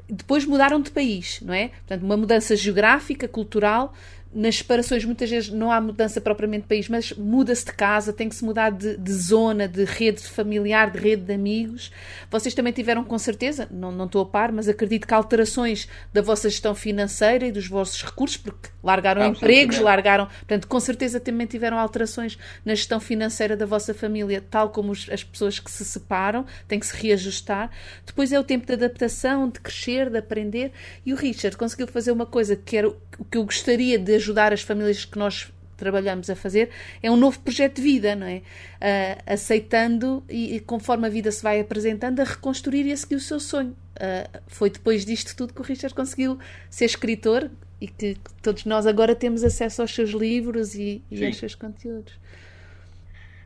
Depois 0.07 0.45
mudaram 0.45 0.79
de 0.79 0.91
país, 0.91 1.41
não 1.41 1.53
é? 1.53 1.69
Portanto, 1.69 2.03
uma 2.03 2.15
mudança 2.15 2.55
geográfica, 2.55 3.27
cultural, 3.27 3.91
nas 4.35 4.57
separações 4.57 5.05
muitas 5.05 5.29
vezes 5.29 5.49
não 5.49 5.71
há 5.71 5.79
mudança 5.79 6.19
propriamente 6.19 6.63
de 6.63 6.67
país, 6.67 6.89
mas 6.89 7.13
muda-se 7.13 7.65
de 7.65 7.71
casa, 7.71 8.11
tem 8.11 8.27
que 8.27 8.35
se 8.35 8.43
mudar 8.43 8.69
de, 8.69 8.97
de, 8.97 9.13
zona, 9.13 9.65
de 9.65 9.85
rede 9.85 10.21
familiar, 10.21 10.91
de 10.91 10.99
rede 10.99 11.23
de 11.23 11.33
amigos. 11.33 11.89
Vocês 12.29 12.53
também 12.53 12.73
tiveram 12.73 13.05
com 13.05 13.17
certeza, 13.17 13.67
não, 13.71 13.93
não 13.93 14.05
estou 14.05 14.21
a 14.21 14.25
par, 14.25 14.51
mas 14.51 14.67
acredito 14.67 15.07
que 15.07 15.13
alterações 15.13 15.87
da 16.13 16.21
vossa 16.21 16.49
gestão 16.49 16.75
financeira 16.75 17.47
e 17.47 17.51
dos 17.51 17.67
vossos 17.67 18.03
recursos, 18.03 18.35
porque 18.35 18.69
largaram 18.83 19.21
ah, 19.21 19.27
empregos, 19.27 19.79
largaram, 19.79 20.25
portanto, 20.25 20.67
com 20.67 20.79
certeza 20.81 21.17
também 21.19 21.47
tiveram 21.47 21.79
alterações 21.79 22.37
na 22.65 22.75
gestão 22.75 22.99
financeira 22.99 23.55
da 23.55 23.65
vossa 23.65 23.93
família, 23.93 24.43
tal 24.51 24.69
como 24.69 24.91
os, 24.91 25.09
as 25.09 25.23
pessoas 25.23 25.59
que 25.59 25.71
se 25.71 25.85
separam, 25.85 26.45
têm 26.67 26.77
que 26.79 26.85
se 26.85 26.95
reajustar. 26.95 27.71
Depois 28.05 28.33
é 28.33 28.39
o 28.39 28.43
tempo 28.43 28.65
de 28.65 28.73
adaptação, 28.73 29.47
de 29.47 29.61
crescer, 29.61 30.09
de 30.09 30.17
aprender. 30.17 30.73
E 31.05 31.13
o 31.13 31.15
Richard 31.15 31.55
conseguiu 31.55 31.87
fazer 31.87 32.11
uma 32.11 32.25
coisa 32.25 32.55
que 32.55 32.75
era 32.75 32.89
o 32.89 33.25
que 33.31 33.37
eu 33.37 33.45
gostaria 33.45 33.97
de 33.97 34.24
ajudar 34.25 34.51
as 34.51 34.61
famílias 34.61 35.05
que 35.05 35.17
nós 35.17 35.51
trabalhamos 35.77 36.29
a 36.29 36.35
fazer, 36.35 36.69
é 37.03 37.11
um 37.11 37.17
novo 37.17 37.39
projeto 37.39 37.75
de 37.75 37.81
vida, 37.81 38.15
não 38.15 38.27
é? 38.27 38.37
Uh, 38.37 39.23
aceitando 39.33 40.23
e, 40.29 40.55
e, 40.55 40.59
conforme 40.59 41.05
a 41.05 41.09
vida 41.09 41.31
se 41.31 41.43
vai 41.43 41.59
apresentando, 41.59 42.21
a 42.21 42.23
reconstruir 42.23 42.85
e 42.85 42.91
a 42.91 42.97
seguir 42.97 43.15
o 43.15 43.19
seu 43.19 43.39
sonho. 43.39 43.75
Uh, 43.95 44.39
foi 44.47 44.69
depois 44.69 45.05
disto 45.05 45.35
tudo 45.35 45.53
que 45.53 45.61
o 45.61 45.63
Richard 45.63 45.93
conseguiu 45.93 46.39
ser 46.69 46.85
escritor 46.85 47.51
e 47.79 47.87
que 47.87 48.17
todos 48.41 48.65
nós 48.65 48.87
agora 48.87 49.13
temos 49.13 49.43
acesso 49.43 49.81
aos 49.81 49.93
seus 49.93 50.11
livros 50.11 50.75
e, 50.75 51.03
e 51.11 51.25
aos 51.25 51.37
seus 51.37 51.55
conteúdos. 51.55 52.13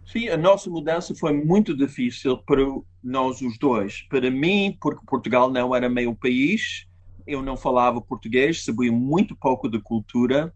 Sim, 0.05 0.29
a 0.29 0.37
nossa 0.37 0.69
mudança 0.69 1.13
foi 1.13 1.33
muito 1.33 1.75
difícil 1.75 2.37
para 2.37 2.61
nós 3.03 3.41
os 3.41 3.57
dois. 3.59 4.01
Para 4.09 4.31
mim, 4.31 4.75
porque 4.81 5.05
Portugal 5.05 5.51
não 5.51 5.75
era 5.75 5.87
meu 5.87 6.15
país, 6.15 6.87
eu 7.27 7.43
não 7.43 7.55
falava 7.55 8.01
português, 8.01 8.63
sabia 8.63 8.91
muito 8.91 9.35
pouco 9.35 9.69
da 9.69 9.79
cultura. 9.79 10.51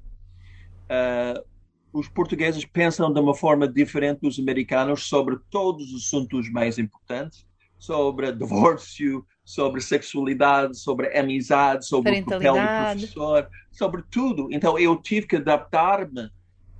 Uh, 0.94 1.44
os 1.92 2.08
portugueses 2.08 2.66
pensam 2.66 3.12
de 3.12 3.20
uma 3.20 3.36
forma 3.36 3.68
diferente 3.68 4.22
dos 4.22 4.40
americanos 4.40 5.08
sobre 5.08 5.38
todos 5.50 5.92
os 5.94 6.06
assuntos 6.06 6.50
mais 6.52 6.78
importantes, 6.80 7.46
sobre 7.78 8.32
divórcio, 8.32 9.26
sobre 9.44 9.82
sexualidade, 9.82 10.78
sobre 10.78 11.16
amizade, 11.18 11.86
sobre 11.86 12.20
o 12.20 12.26
papel 12.26 12.54
do 12.54 12.68
professor, 12.92 13.50
sobre 13.72 14.04
tudo. 14.10 14.48
Então 14.52 14.80
eu 14.80 14.96
tive 14.96 15.28
que 15.28 15.36
adaptar-me 15.36 16.30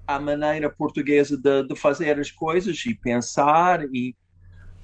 à 0.08 0.20
maneira 0.20 0.70
portuguesa 0.70 1.38
de, 1.38 1.64
de, 1.68 1.76
fazer 1.76 2.20
as 2.20 2.32
coisas 2.32 2.84
e 2.86 2.96
pensar 2.96 3.84
e, 3.94 4.16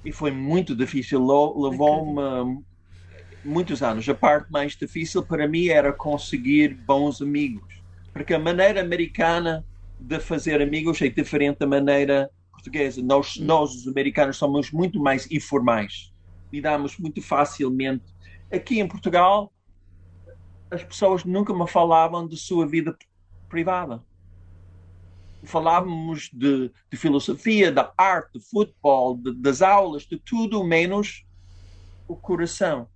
e 0.04 0.12
foi 0.12 0.30
muito 0.30 0.76
difícil. 0.76 1.20
Levou-me 1.20 2.62
muitos 3.44 3.82
anos. 3.82 4.08
A 4.08 4.14
parte 4.14 4.50
mais 4.50 4.76
difícil 4.76 5.22
para 5.22 5.48
mim 5.48 5.68
era 5.68 5.92
conseguir 5.92 6.74
bons 6.74 7.20
amigos, 7.20 7.79
porque 8.12 8.34
a 8.34 8.38
maneira 8.38 8.80
americana 8.80 9.64
de 9.98 10.18
fazer 10.18 10.60
amigos 10.62 11.00
é 11.02 11.08
diferente 11.08 11.58
da 11.58 11.66
maneira 11.66 12.30
portuguesa. 12.50 13.02
Nós, 13.02 13.36
nós 13.36 13.74
os 13.74 13.88
americanos, 13.88 14.36
somos 14.36 14.70
muito 14.70 15.00
mais 15.00 15.30
informais. 15.30 16.12
lidamos 16.52 16.98
muito 16.98 17.22
facilmente. 17.22 18.04
Aqui 18.52 18.80
em 18.80 18.88
Portugal, 18.88 19.52
as 20.70 20.82
pessoas 20.82 21.24
nunca 21.24 21.54
me 21.54 21.66
falavam 21.68 22.26
de 22.26 22.36
sua 22.36 22.66
vida 22.66 22.96
privada. 23.48 24.02
Falávamos 25.44 26.28
de, 26.32 26.70
de 26.90 26.96
filosofia, 26.96 27.72
da 27.72 27.92
arte, 27.96 28.38
de 28.38 28.44
futebol, 28.44 29.16
de, 29.16 29.34
das 29.34 29.62
aulas, 29.62 30.02
de 30.02 30.18
tudo 30.18 30.62
menos 30.62 31.24
o 32.06 32.16
coração, 32.16 32.88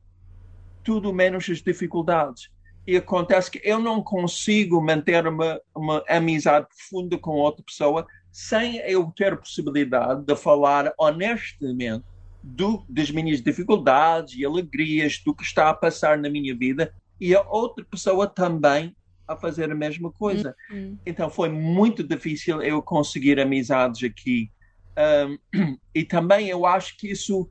tudo 0.83 1.13
menos 1.13 1.49
as 1.49 1.63
dificuldades. 1.63 2.51
E 2.87 2.97
acontece 2.97 3.51
que 3.51 3.61
eu 3.65 3.79
não 3.79 4.03
consigo 4.03 4.81
manter 4.81 5.27
uma, 5.27 5.61
uma 5.75 6.05
amizade 6.09 6.67
profunda 6.69 7.17
com 7.19 7.33
outra 7.33 7.63
pessoa 7.65 8.07
sem 8.31 8.77
eu 8.79 9.13
ter 9.17 9.33
a 9.33 9.37
possibilidade 9.37 10.25
de 10.25 10.37
falar 10.37 10.93
honestamente 10.99 12.05
do, 12.43 12.85
das 12.89 13.11
minhas 13.11 13.41
dificuldades 13.41 14.35
e 14.37 14.45
alegrias, 14.45 15.19
do 15.25 15.35
que 15.35 15.45
está 15.45 15.71
a 15.71 15.75
passar 15.75 16.19
na 16.19 16.29
minha 16.29 16.55
vida 16.55 16.93
e 17.21 17.35
a 17.35 17.41
outra 17.43 17.85
pessoa 17.85 18.27
também 18.27 18.95
a 19.27 19.35
fazer 19.37 19.71
a 19.71 19.75
mesma 19.75 20.13
coisa. 20.13 20.55
Uhum. 20.71 20.99
Então 21.07 21.31
foi 21.31 21.49
muito 21.49 22.03
difícil 22.03 22.61
eu 22.61 22.83
conseguir 22.83 23.41
amizades 23.41 24.03
aqui. 24.03 24.51
Um, 25.55 25.79
e 25.95 26.05
também 26.05 26.49
eu 26.49 26.67
acho 26.67 26.97
que 26.99 27.11
isso 27.11 27.49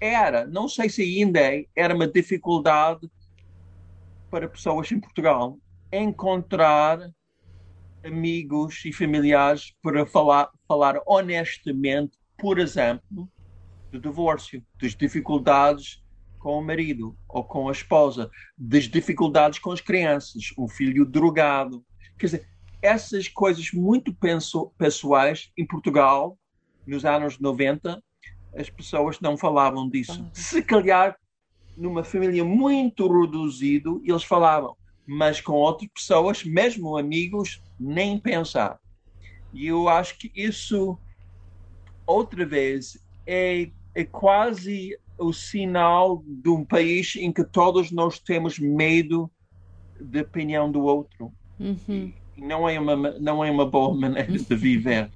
era, 0.00 0.46
não 0.46 0.68
sei 0.68 0.88
se 0.88 1.02
ainda 1.02 1.40
é, 1.40 1.64
era 1.74 1.94
uma 1.94 2.06
dificuldade 2.06 3.08
para 4.34 4.48
pessoas 4.48 4.90
em 4.90 4.98
Portugal 4.98 5.56
encontrar 5.92 7.08
amigos 8.04 8.84
e 8.84 8.92
familiares 8.92 9.72
para 9.80 10.04
falar, 10.04 10.50
falar 10.66 11.00
honestamente, 11.06 12.18
por 12.36 12.58
exemplo, 12.58 13.30
do 13.92 14.00
divórcio, 14.00 14.60
das 14.82 14.96
dificuldades 14.96 16.02
com 16.40 16.58
o 16.58 16.64
marido 16.64 17.16
ou 17.28 17.44
com 17.44 17.68
a 17.68 17.72
esposa, 17.72 18.28
das 18.58 18.88
dificuldades 18.88 19.60
com 19.60 19.70
as 19.70 19.80
crianças, 19.80 20.52
um 20.58 20.66
filho 20.66 21.06
drogado. 21.06 21.84
Quer 22.18 22.26
dizer, 22.26 22.48
essas 22.82 23.28
coisas 23.28 23.70
muito 23.70 24.12
pessoais 24.76 25.52
em 25.56 25.64
Portugal, 25.64 26.36
nos 26.84 27.04
anos 27.04 27.38
90, 27.38 28.02
as 28.56 28.68
pessoas 28.68 29.20
não 29.20 29.36
falavam 29.36 29.88
disso. 29.88 30.28
Se 30.32 30.60
calhar, 30.60 31.16
numa 31.76 32.04
família 32.04 32.44
muito 32.44 33.06
reduzida, 33.08 33.90
eles 34.04 34.24
falavam, 34.24 34.76
mas 35.06 35.40
com 35.40 35.52
outras 35.52 35.90
pessoas, 35.92 36.44
mesmo 36.44 36.96
amigos, 36.96 37.62
nem 37.78 38.18
pensar. 38.18 38.78
E 39.52 39.66
eu 39.66 39.88
acho 39.88 40.18
que 40.18 40.32
isso, 40.34 40.98
outra 42.06 42.44
vez, 42.44 42.98
é, 43.26 43.70
é 43.94 44.04
quase 44.04 44.98
o 45.18 45.32
sinal 45.32 46.22
de 46.26 46.48
um 46.48 46.64
país 46.64 47.14
em 47.16 47.32
que 47.32 47.44
todos 47.44 47.90
nós 47.90 48.18
temos 48.18 48.58
medo 48.58 49.30
da 50.00 50.22
opinião 50.22 50.70
do 50.70 50.82
outro. 50.82 51.32
Uhum. 51.58 52.12
Não, 52.36 52.68
é 52.68 52.78
uma, 52.80 52.96
não 53.20 53.44
é 53.44 53.50
uma 53.50 53.64
boa 53.64 53.94
maneira 53.96 54.32
de 54.32 54.56
viver. 54.56 55.10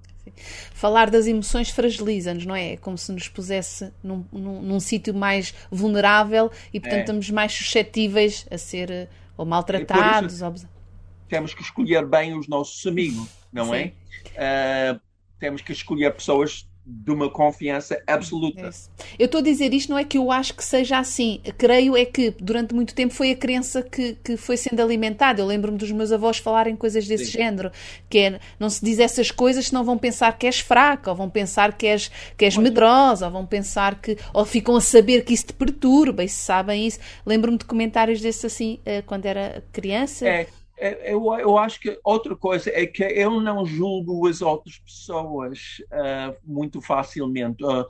Falar 0.73 1.11
das 1.11 1.27
emoções 1.27 1.71
fragiliza-nos, 1.71 2.47
não 2.47 2.55
é? 2.55 2.73
É 2.73 2.77
como 2.77 2.97
se 2.97 3.13
nos 3.13 3.29
pusesse 3.29 3.93
num, 4.03 4.25
num, 4.33 4.63
num 4.63 4.81
sítio 4.81 5.15
mais 5.15 5.55
vulnerável 5.71 6.51
e, 6.73 6.81
portanto, 6.81 6.99
é. 6.99 7.03
estamos 7.03 7.31
mais 7.31 7.53
suscetíveis 7.53 8.47
a 8.51 8.59
ser 8.59 8.91
eh, 8.91 9.09
ou 9.37 9.47
maltratados. 9.47 10.43
Ou... 10.43 10.55
Temos 11.29 11.55
que 11.55 11.63
escolher 11.63 12.07
bem 12.07 12.37
os 12.37 12.49
nossos 12.49 12.87
amigos, 12.87 13.29
não 13.53 13.75
é? 13.75 13.85
Sim. 13.85 13.93
é? 14.35 14.93
Uh, 14.95 15.01
temos 15.39 15.63
que 15.63 15.73
escolher 15.73 16.15
pessoas 16.15 16.69
de 16.91 17.11
uma 17.13 17.29
confiança 17.29 18.03
absoluta. 18.07 18.63
É 18.63 18.71
eu 19.19 19.27
estou 19.27 19.41
a 19.41 19.45
dizer 19.45 19.75
isto, 19.75 19.91
não 19.91 19.99
é 19.99 20.05
que 20.05 20.17
eu 20.17 20.33
acho 20.33 20.55
que 20.55 20.65
seja 20.65 20.99
assim. 20.99 21.41
Creio 21.59 21.95
é 21.95 22.07
que 22.07 22.31
durante 22.41 22.75
muito 22.75 22.95
tempo 22.95 23.13
foi 23.13 23.31
a 23.31 23.37
crença 23.37 23.83
que, 23.83 24.17
que 24.25 24.39
foi 24.39 24.57
sendo 24.57 24.81
alimentada. 24.81 25.43
Eu 25.43 25.47
lembro-me 25.47 25.77
dos 25.77 25.93
meus 25.93 26.11
avós 26.13 26.39
falarem 26.39 26.75
coisas 26.75 27.07
desse 27.07 27.27
Sim. 27.27 27.39
género, 27.39 27.71
que 28.09 28.19
é 28.19 28.41
não 28.59 28.71
se 28.71 28.83
diz 28.83 28.99
essas 28.99 29.31
coisas 29.31 29.67
senão 29.67 29.85
vão 29.85 29.99
pensar 29.99 30.39
que 30.39 30.47
és 30.47 30.61
fraca, 30.61 31.11
ou 31.11 31.17
vão 31.17 31.29
pensar 31.29 31.77
que 31.77 31.87
és, 31.87 32.11
que 32.39 32.47
és 32.47 32.57
medrosa, 32.57 33.27
ou 33.27 33.33
vão 33.33 33.45
pensar 33.45 34.01
que, 34.01 34.17
ou 34.33 34.47
ficam 34.47 34.75
a 34.75 34.81
saber 34.81 35.25
que 35.25 35.35
isso 35.35 35.47
te 35.47 35.53
perturba, 35.53 36.25
e 36.25 36.29
se 36.29 36.41
sabem 36.41 36.87
isso. 36.87 36.99
Lembro-me 37.27 37.59
de 37.59 37.67
comentários 37.67 38.21
desses 38.23 38.47
assim, 38.47 38.81
eh, 38.87 39.03
quando 39.03 39.27
era 39.27 39.63
criança. 39.73 40.27
É, 40.27 40.47
eu, 40.81 41.25
eu 41.35 41.59
acho 41.59 41.81
que 41.81 41.99
outra 42.05 42.37
coisa 42.37 42.71
é 42.71 42.87
que 42.87 43.03
eu 43.03 43.41
não 43.41 43.65
julgo 43.65 44.27
as 44.29 44.41
outras 44.43 44.79
pessoas 44.79 45.83
uh, 45.93 46.37
muito 46.45 46.81
facilmente. 46.81 47.65
Uh, 47.65 47.87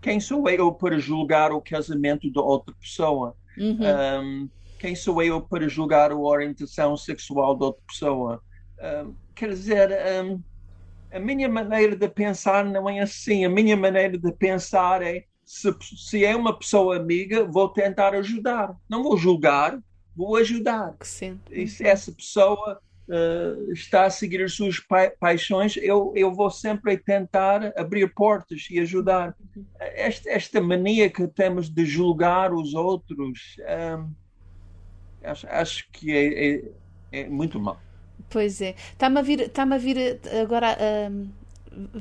quem 0.00 0.18
sou 0.18 0.48
eu 0.48 0.72
para 0.72 0.98
julgar 0.98 1.52
o 1.52 1.60
casamento 1.60 2.30
da 2.30 2.40
outra 2.40 2.74
pessoa? 2.80 3.36
Uhum. 3.58 3.78
Um, 4.22 4.48
quem 4.78 4.94
sou 4.94 5.22
eu 5.22 5.42
para 5.42 5.68
julgar 5.68 6.10
a 6.10 6.16
orientação 6.16 6.96
sexual 6.96 7.54
da 7.54 7.66
outra 7.66 7.82
pessoa? 7.86 8.42
Um, 8.80 9.14
quer 9.34 9.50
dizer, 9.50 9.90
um, 10.24 10.40
a 11.12 11.18
minha 11.18 11.48
maneira 11.48 11.94
de 11.94 12.08
pensar 12.08 12.64
não 12.64 12.88
é 12.88 13.00
assim. 13.00 13.44
A 13.44 13.50
minha 13.50 13.76
maneira 13.76 14.16
de 14.16 14.32
pensar 14.32 15.02
é 15.02 15.24
se, 15.44 15.74
se 15.80 16.24
é 16.24 16.34
uma 16.34 16.56
pessoa 16.56 16.96
amiga, 16.96 17.44
vou 17.44 17.68
tentar 17.68 18.14
ajudar. 18.14 18.74
Não 18.88 19.02
vou 19.02 19.18
julgar, 19.18 19.78
vou 20.20 20.36
ajudar. 20.36 20.94
E 21.50 21.66
se 21.66 21.86
essa 21.86 22.12
pessoa 22.12 22.80
uh, 23.08 23.72
está 23.72 24.04
a 24.04 24.10
seguir 24.10 24.42
as 24.42 24.52
suas 24.52 24.78
pa 24.78 25.10
paixões, 25.18 25.76
eu, 25.78 26.12
eu 26.14 26.32
vou 26.32 26.50
sempre 26.50 26.98
tentar 26.98 27.72
abrir 27.76 28.12
portas 28.14 28.66
e 28.70 28.78
ajudar. 28.80 29.34
Esta, 29.78 30.30
esta 30.30 30.60
mania 30.60 31.08
que 31.08 31.26
temos 31.26 31.70
de 31.70 31.86
julgar 31.86 32.52
os 32.52 32.74
outros, 32.74 33.56
um, 33.58 33.64
ehm, 33.66 34.10
acho, 35.24 35.46
acho 35.48 35.90
que 35.90 36.12
é, 36.12 36.54
é, 36.54 36.62
é 37.12 37.28
muito 37.28 37.58
mal. 37.58 37.80
Pois 38.28 38.60
é. 38.60 38.74
Está-me 38.92 39.18
a 39.18 39.22
vir, 39.22 39.40
está 39.40 39.62
a 39.62 39.78
vir 39.78 40.20
agora. 40.42 40.76
Um 41.10 41.39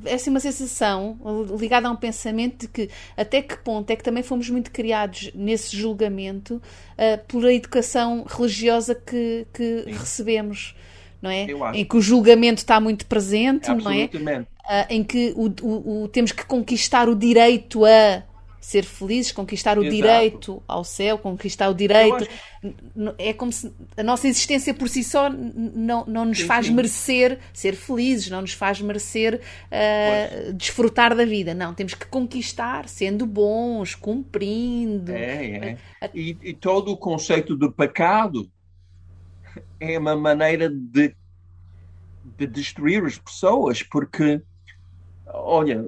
é 0.05 0.15
assim 0.15 0.29
uma 0.29 0.39
sensação 0.39 1.17
ligada 1.59 1.87
a 1.87 1.91
um 1.91 1.95
pensamento 1.95 2.61
de 2.61 2.67
que 2.67 2.89
até 3.15 3.41
que 3.41 3.57
ponto 3.57 3.89
é 3.91 3.95
que 3.95 4.03
também 4.03 4.23
fomos 4.23 4.49
muito 4.49 4.71
criados 4.71 5.31
nesse 5.33 5.75
julgamento 5.75 6.55
uh, 6.55 7.25
por 7.27 7.45
a 7.45 7.53
educação 7.53 8.25
religiosa 8.27 8.95
que, 8.95 9.45
que 9.53 9.85
recebemos, 9.87 10.75
não 11.21 11.29
é? 11.29 11.47
Em 11.73 11.85
que 11.85 11.97
o 11.97 12.01
julgamento 12.01 12.59
está 12.59 12.79
muito 12.79 13.05
presente, 13.05 13.69
não 13.69 13.91
é? 13.91 14.05
Uh, 14.05 14.85
em 14.89 15.03
que 15.03 15.33
o, 15.35 15.47
o, 15.61 16.03
o, 16.03 16.07
temos 16.07 16.31
que 16.31 16.45
conquistar 16.45 17.09
o 17.09 17.15
direito 17.15 17.85
a 17.85 18.23
ser 18.69 18.83
felizes, 18.83 19.31
conquistar 19.31 19.79
o 19.79 19.81
Exato. 19.81 19.95
direito 19.95 20.63
ao 20.67 20.83
céu, 20.83 21.17
conquistar 21.17 21.69
o 21.69 21.73
direito. 21.73 22.27
Acho... 22.61 23.15
É 23.17 23.33
como 23.33 23.51
se 23.51 23.73
a 23.97 24.03
nossa 24.03 24.27
existência 24.27 24.75
por 24.75 24.87
si 24.87 25.03
só 25.03 25.27
não, 25.27 26.05
não 26.05 26.25
nos 26.25 26.37
sim, 26.37 26.45
faz 26.45 26.67
sim. 26.67 26.73
merecer 26.75 27.39
ser 27.51 27.75
felizes, 27.75 28.29
não 28.29 28.41
nos 28.41 28.53
faz 28.53 28.79
merecer 28.79 29.41
uh, 29.71 30.53
desfrutar 30.53 31.15
da 31.15 31.25
vida. 31.25 31.55
Não, 31.55 31.73
temos 31.73 31.95
que 31.95 32.05
conquistar 32.05 32.87
sendo 32.87 33.25
bons, 33.25 33.95
cumprindo. 33.95 35.13
É, 35.13 35.77
é. 36.01 36.09
E, 36.13 36.37
e 36.39 36.53
todo 36.53 36.91
o 36.91 36.97
conceito 36.97 37.55
do 37.55 37.71
pecado 37.71 38.47
é 39.79 39.97
uma 39.97 40.15
maneira 40.15 40.69
de, 40.69 41.15
de 42.37 42.45
destruir 42.45 43.03
as 43.03 43.17
pessoas, 43.17 43.81
porque 43.81 44.39
olha, 45.25 45.83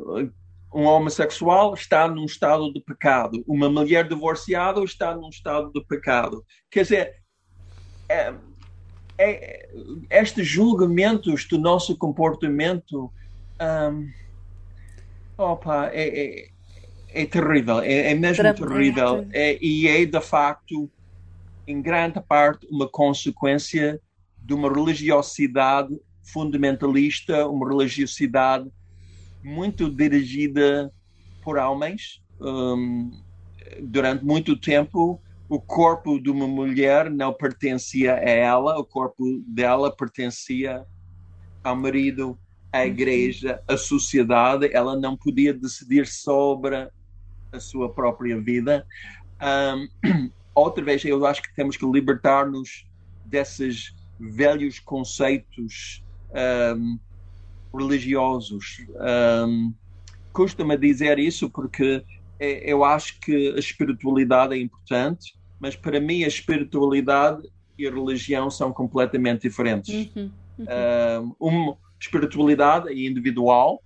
um 0.74 0.86
homossexual 0.86 1.74
está 1.74 2.08
num 2.08 2.26
estado 2.26 2.72
de 2.72 2.80
pecado, 2.80 3.44
uma 3.48 3.70
mulher 3.70 4.08
divorciada 4.08 4.82
está 4.84 5.16
num 5.16 5.30
estado 5.30 5.72
de 5.74 5.84
pecado. 5.86 6.46
Quer 6.70 6.84
dizer, 6.84 7.16
é, 8.08 8.34
é, 9.18 9.70
estes 10.10 10.48
julgamentos 10.48 11.46
do 11.46 11.58
nosso 11.58 11.98
comportamento 11.98 13.12
um, 13.62 14.10
opa, 15.38 15.90
é, 15.94 16.08
é, 16.08 16.50
é 17.10 17.26
terrível, 17.26 17.80
é, 17.80 18.12
é 18.12 18.16
mesmo 18.16 18.54
terrível. 18.54 19.28
É, 19.32 19.58
e 19.62 19.88
é, 19.88 20.06
de 20.06 20.22
facto, 20.22 20.90
em 21.68 21.82
grande 21.82 22.20
parte, 22.22 22.68
uma 22.70 22.88
consequência 22.88 24.00
de 24.40 24.54
uma 24.54 24.72
religiosidade 24.72 25.96
fundamentalista, 26.24 27.48
uma 27.48 27.68
religiosidade 27.68 28.70
muito 29.44 29.90
dirigida 29.90 30.92
por 31.44 31.58
homens. 31.58 32.22
Um, 32.40 33.12
durante 33.82 34.24
muito 34.24 34.58
tempo, 34.58 35.22
o 35.50 35.60
corpo 35.60 36.20
de 36.20 36.30
uma 36.30 36.48
mulher 36.48 37.10
não 37.10 37.34
pertencia 37.34 38.16
a 38.16 38.30
ela, 38.30 38.80
o 38.80 38.86
corpo 38.86 39.42
dela 39.46 39.96
pertencia 39.96 40.86
ao 41.64 41.76
marido, 41.76 42.38
à 42.72 42.80
uhum. 42.80 42.86
igreja, 42.86 43.62
à 43.68 43.76
sociedade. 43.78 44.70
Ela 44.74 44.98
não 44.98 45.16
podia 45.18 45.54
decidir 45.54 46.08
sobre 46.08 46.90
a 47.52 47.60
sua 47.60 47.92
própria 47.92 48.40
vida. 48.40 48.86
Um, 49.42 50.30
outra 50.56 50.84
vez, 50.84 51.04
eu 51.04 51.26
acho 51.26 51.42
que 51.42 51.54
temos 51.54 51.76
que 51.76 51.86
libertar-nos 51.86 52.86
desses 53.26 53.96
velhos 54.20 54.80
conceitos 54.80 56.04
um, 56.78 57.00
religiosos. 57.74 58.86
Um, 59.48 59.74
Custa-me 60.34 60.78
dizer 60.78 61.20
isso 61.20 61.50
porque 61.50 62.04
é, 62.40 62.72
eu 62.72 62.84
acho 62.84 63.20
que 63.20 63.54
a 63.54 63.60
espiritualidade 63.60 64.56
é 64.56 64.58
importante, 64.58 65.36
mas 65.60 65.76
para 65.76 66.00
mim 66.00 66.24
a 66.24 66.28
espiritualidade 66.28 67.48
e 67.78 67.86
a 67.86 67.92
religião 67.92 68.50
são 68.50 68.72
completamente 68.72 69.42
diferentes. 69.42 70.10
Uhum, 70.16 70.32
uhum. 70.60 71.36
uma 71.40 71.78
espiritualidade 72.00 72.90
é 72.90 73.08
individual, 73.08 73.84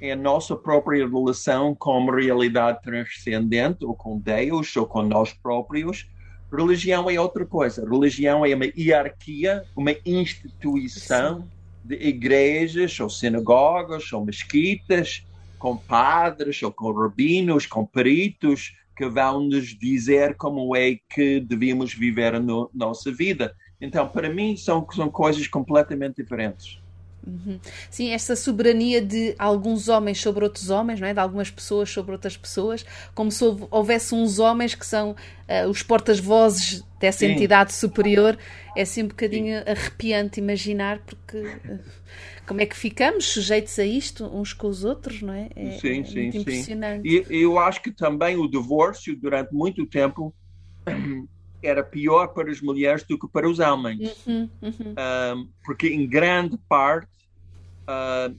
é 0.00 0.12
a 0.12 0.16
nossa 0.16 0.56
própria 0.56 1.06
relação 1.06 1.74
com 1.74 1.98
uma 1.98 2.18
realidade 2.18 2.82
transcendente, 2.82 3.84
ou 3.84 3.94
com 3.94 4.18
Deus, 4.18 4.74
ou 4.76 4.86
com 4.86 5.02
nós 5.02 5.32
próprios. 5.32 6.08
Religião 6.50 7.08
é 7.08 7.20
outra 7.20 7.46
coisa. 7.46 7.88
Religião 7.88 8.44
é 8.44 8.54
uma 8.54 8.66
hierarquia, 8.66 9.62
uma 9.76 9.94
instituição 10.04 11.42
Sim. 11.42 11.48
De 11.90 12.08
igrejas, 12.08 12.98
ou 13.00 13.10
sinagogas, 13.10 14.12
ou 14.12 14.24
mesquitas, 14.24 15.26
com 15.58 15.76
padres, 15.76 16.62
ou 16.62 16.72
com 16.72 16.92
rabinos, 16.92 17.66
com 17.66 17.84
peritos, 17.84 18.72
que 18.96 19.06
vão 19.08 19.40
nos 19.40 19.68
dizer 19.78 20.36
como 20.36 20.74
é 20.76 20.98
que 21.08 21.40
devíamos 21.40 21.92
viver 21.92 22.34
a 22.34 22.40
no, 22.40 22.70
nossa 22.72 23.10
vida. 23.12 23.54
Então, 23.80 24.06
para 24.08 24.28
mim, 24.28 24.56
são, 24.56 24.86
são 24.92 25.10
coisas 25.10 25.46
completamente 25.48 26.16
diferentes. 26.16 26.79
Uhum. 27.26 27.60
Sim, 27.90 28.10
essa 28.10 28.34
soberania 28.34 29.00
de 29.00 29.34
alguns 29.38 29.88
homens 29.88 30.20
sobre 30.20 30.44
outros 30.44 30.70
homens, 30.70 31.00
não 31.00 31.06
é? 31.06 31.12
de 31.12 31.20
algumas 31.20 31.50
pessoas 31.50 31.90
sobre 31.90 32.12
outras 32.12 32.36
pessoas, 32.36 32.84
como 33.14 33.30
se 33.30 33.44
houvesse 33.70 34.14
uns 34.14 34.38
homens 34.38 34.74
que 34.74 34.86
são 34.86 35.10
uh, 35.10 35.68
os 35.68 35.82
portas-vozes 35.82 36.82
dessa 36.98 37.20
sim. 37.20 37.32
entidade 37.32 37.72
superior, 37.74 38.38
é 38.76 38.82
assim 38.82 39.02
um 39.02 39.08
bocadinho 39.08 39.58
sim. 39.58 39.70
arrepiante 39.70 40.40
imaginar, 40.40 40.98
porque 41.00 41.38
uh, 41.38 41.78
como 42.46 42.60
é 42.60 42.66
que 42.66 42.76
ficamos 42.76 43.26
sujeitos 43.26 43.78
a 43.78 43.84
isto 43.84 44.24
uns 44.24 44.52
com 44.52 44.66
os 44.66 44.84
outros, 44.84 45.22
não 45.22 45.34
é? 45.34 45.48
é 45.54 45.70
sim, 45.72 46.00
é 46.00 46.04
sim, 46.04 46.26
impressionante. 46.28 47.08
sim. 47.08 47.24
E 47.30 47.42
eu 47.42 47.58
acho 47.58 47.82
que 47.82 47.92
também 47.92 48.36
o 48.36 48.48
divórcio, 48.48 49.14
durante 49.14 49.52
muito 49.52 49.86
tempo, 49.86 50.34
era 51.62 51.82
pior 51.82 52.28
para 52.28 52.50
as 52.50 52.60
mulheres 52.60 53.02
do 53.04 53.18
que 53.18 53.28
para 53.28 53.48
os 53.48 53.58
homens. 53.58 54.26
Uhum, 54.26 54.48
uhum. 54.62 54.94
Um, 55.36 55.48
porque, 55.64 55.88
em 55.88 56.08
grande 56.08 56.56
parte, 56.68 57.10
uh, 57.82 58.34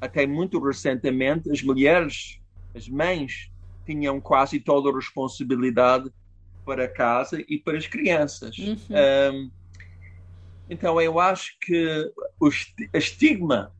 até 0.00 0.26
muito 0.26 0.58
recentemente, 0.58 1.50
as 1.50 1.62
mulheres, 1.62 2.40
as 2.74 2.88
mães, 2.88 3.50
tinham 3.86 4.20
quase 4.20 4.60
toda 4.60 4.90
a 4.90 4.94
responsabilidade 4.94 6.10
para 6.64 6.84
a 6.84 6.88
casa 6.88 7.42
e 7.48 7.58
para 7.58 7.78
as 7.78 7.86
crianças. 7.86 8.56
Uhum. 8.58 8.76
Um, 9.32 9.50
então, 10.68 11.00
eu 11.00 11.18
acho 11.18 11.58
que 11.60 12.12
o 12.38 12.48
estigma 12.94 13.72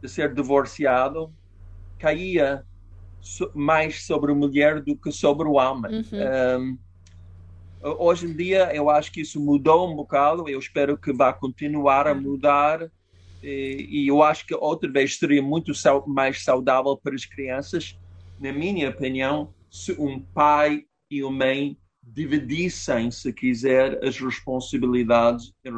de 0.00 0.08
ser 0.08 0.34
divorciado 0.34 1.32
caía 1.98 2.64
mais 3.54 4.04
sobre 4.04 4.32
a 4.32 4.34
mulher 4.34 4.80
do 4.80 4.96
que 4.96 5.12
sobre 5.12 5.46
o 5.46 5.52
homem. 5.52 5.98
Uhum. 5.98 6.60
Um, 6.60 6.78
hoje 7.82 8.26
em 8.26 8.36
dia, 8.36 8.74
eu 8.74 8.88
acho 8.88 9.10
que 9.12 9.20
isso 9.20 9.40
mudou 9.40 9.90
um 9.90 9.96
bocado. 9.96 10.48
Eu 10.48 10.58
espero 10.58 10.96
que 10.96 11.12
vá 11.12 11.32
continuar 11.32 12.06
a 12.06 12.12
uhum. 12.12 12.20
mudar. 12.20 12.90
E, 13.42 13.88
e 13.90 14.08
eu 14.08 14.22
acho 14.22 14.46
que 14.46 14.54
outra 14.54 14.90
vez 14.90 15.18
seria 15.18 15.42
muito 15.42 15.72
mais 16.06 16.44
saudável 16.44 16.96
para 16.96 17.14
as 17.14 17.24
crianças, 17.24 17.98
na 18.38 18.52
minha 18.52 18.88
opinião, 18.88 19.52
se 19.70 19.92
um 19.92 20.20
pai 20.20 20.84
e 21.10 21.22
uma 21.24 21.44
mãe 21.44 21.76
dividissem, 22.02 23.10
se 23.10 23.32
quiser, 23.32 24.04
as 24.04 24.18
responsabilidades 24.18 25.52
em 25.64 25.72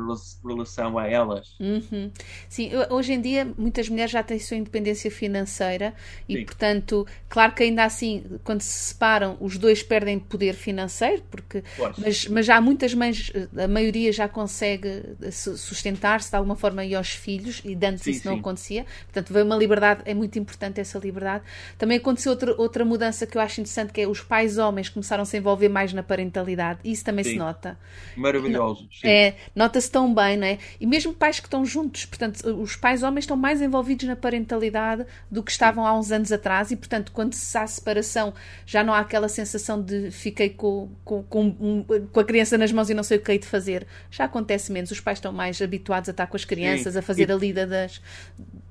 relação 0.47 0.99
a 0.99 1.07
elas. 1.07 1.55
Uhum. 1.61 2.11
Sim, 2.49 2.71
hoje 2.91 3.13
em 3.13 3.21
dia 3.21 3.47
muitas 3.57 3.89
mulheres 3.89 4.11
já 4.11 4.23
têm 4.23 4.39
sua 4.39 4.57
independência 4.57 5.11
financeira 5.11 5.95
e, 6.29 6.39
Sim. 6.39 6.45
portanto, 6.45 7.07
claro 7.29 7.55
que 7.55 7.63
ainda 7.63 7.85
assim, 7.85 8.25
quando 8.43 8.63
se 8.63 8.93
separam, 8.93 9.37
os 9.41 9.59
dois 9.59 9.83
perdem 9.83 10.19
poder 10.19 10.55
financeiro, 10.55 11.23
porque 11.31 11.63
mas, 11.99 12.27
mas 12.27 12.47
já 12.47 12.61
muitas 12.61 12.95
mães, 12.95 13.31
a 13.57 13.69
maioria 13.69 14.13
já 14.13 14.29
consegue 14.29 15.03
sustentar-se 15.31 16.31
de 16.31 16.37
alguma 16.37 16.57
forma 16.57 16.85
e 16.85 16.95
aos 16.95 17.11
filhos, 17.11 17.61
e 17.65 17.75
antes 17.75 18.03
sim, 18.03 18.11
isso 18.11 18.23
sim. 18.23 18.29
não 18.29 18.37
acontecia. 18.37 18.87
Portanto, 19.05 19.33
veio 19.33 19.45
uma 19.45 19.57
liberdade, 19.57 20.03
é 20.05 20.15
muito 20.15 20.39
importante 20.39 20.81
essa 20.81 20.99
liberdade. 20.99 21.45
Também 21.77 21.99
aconteceu 21.99 22.33
outra, 22.33 22.55
outra 22.57 22.85
mudança 22.85 23.27
que 23.27 23.37
eu 23.37 23.43
acho 23.43 23.61
interessante, 23.61 23.93
que 23.93 24.01
é 24.01 24.09
os 24.09 24.21
pais 24.21 24.59
homens 24.59 24.89
começaram 24.89 25.23
a 25.23 25.27
se 25.27 25.37
envolver 25.37 25.69
mais 25.69 25.93
na 25.93 26.03
parentalidade. 26.15 26.79
Isso 26.85 27.05
também 27.05 27.25
Sim. 27.25 27.31
se 27.33 27.37
nota. 27.37 27.77
Maravilhoso. 28.17 28.89
É, 29.03 29.35
nota-se 29.55 29.91
tão 29.91 30.15
bem, 30.15 30.37
não 30.37 30.47
é? 30.47 30.59
E 30.81 30.87
mesmo 30.87 31.13
pais 31.13 31.41
que 31.41 31.47
estão 31.47 31.67
juntos, 31.67 32.05
portanto, 32.05 32.47
os 32.61 32.77
pais 32.77 33.03
homens 33.03 33.25
estão 33.25 33.37
mais 33.37 33.61
envolvidos 33.61 34.07
na 34.07 34.15
parentalidade 34.15 35.05
do 35.29 35.43
que 35.43 35.51
estavam 35.51 35.85
há 35.85 35.99
uns 35.99 36.13
anos 36.13 36.31
atrás 36.31 36.71
e, 36.71 36.77
portanto, 36.77 37.11
quando 37.13 37.35
se 37.35 37.59
há 37.59 37.67
separação, 37.67 38.33
já 38.65 38.85
não 38.85 38.95
há 38.95 39.01
aquela 39.01 39.29
sensação 39.29 39.83
de 39.83 40.11
fiquei 40.13 40.51
com, 40.51 40.89
com, 41.05 41.23
com, 41.25 41.85
com 42.13 42.21
a 42.21 42.25
criança 42.25 42.57
nas 42.57 42.71
mãos 42.71 42.89
e 42.89 42.95
não 42.95 43.03
sei 43.03 43.19
o 43.19 43.21
que 43.21 43.33
hei 43.33 43.39
de 43.39 43.47
fazer. 43.47 43.87
Já 44.11 44.25
acontece 44.25 44.71
menos. 44.71 44.91
Os 44.93 45.01
pais 45.01 45.19
estão 45.19 45.33
mais 45.33 45.61
habituados 45.61 46.09
a 46.09 46.13
estar 46.13 46.29
com 46.29 46.37
as 46.37 46.45
crianças, 46.45 46.93
Sim. 46.93 46.99
a 47.01 47.03
fazer 47.03 47.29
e, 47.29 47.33
a 47.33 47.37
lida 47.37 47.67
das. 47.67 48.01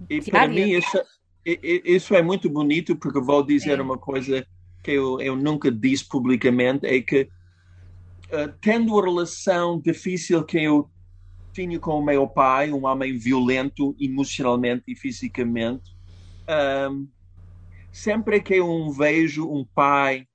E 0.09 0.21
para 0.21 0.47
mim, 0.47 0.77
isso, 0.77 1.01
isso 1.45 2.15
é 2.15 2.21
muito 2.21 2.49
bonito, 2.49 2.95
porque 2.95 3.19
vou 3.19 3.43
dizer 3.43 3.79
é. 3.79 3.81
uma 3.81 3.97
coisa 3.97 4.45
que 4.83 4.91
eu, 4.91 5.19
eu 5.21 5.35
nunca 5.35 5.71
disse 5.71 6.07
publicamente 6.07 6.85
é 6.85 7.01
que, 7.01 7.29
uh, 8.25 8.53
tendo 8.61 8.99
a 8.99 9.03
relação 9.03 9.79
difícil 9.79 10.43
que 10.43 10.61
eu 10.61 10.89
tinha 11.53 11.79
com 11.79 11.99
o 11.99 12.05
meu 12.05 12.27
pai, 12.27 12.71
um 12.71 12.85
homem 12.85 13.17
violento 13.17 13.95
emocionalmente 13.99 14.83
e 14.87 14.95
fisicamente, 14.95 15.95
um, 16.89 17.07
sempre 17.91 18.41
que 18.41 18.55
eu 18.55 18.91
vejo 18.91 19.49
um 19.49 19.63
pai 19.63 20.27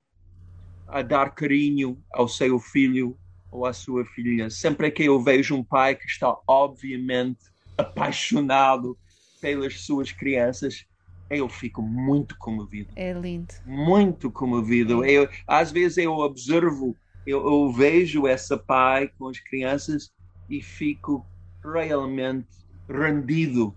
a 0.87 1.01
dar 1.01 1.35
carinho 1.35 2.01
ao 2.11 2.27
seu 2.27 2.57
filho 2.59 3.17
ou 3.51 3.65
à 3.65 3.73
sua 3.73 4.05
filha, 4.05 4.49
sempre 4.49 4.89
que 4.89 5.03
eu 5.03 5.21
vejo 5.21 5.55
um 5.55 5.63
pai 5.63 5.95
que 5.95 6.05
está 6.05 6.35
obviamente 6.47 7.39
apaixonado 7.77 8.97
pelas 9.41 9.81
suas 9.81 10.11
crianças, 10.11 10.85
eu 11.29 11.47
fico 11.47 11.81
muito 11.81 12.37
comovido. 12.37 12.91
É 12.95 13.13
lindo. 13.13 13.53
Muito 13.65 14.31
comovido. 14.31 15.03
É. 15.03 15.11
Eu, 15.11 15.29
às 15.47 15.71
vezes 15.71 15.97
eu 15.97 16.13
observo, 16.13 16.95
eu, 17.25 17.45
eu, 17.45 17.71
vejo 17.71 18.27
essa 18.27 18.57
pai 18.57 19.11
com 19.17 19.27
as 19.27 19.39
crianças 19.39 20.11
e 20.49 20.61
fico 20.61 21.25
realmente 21.63 22.47
rendido 22.89 23.75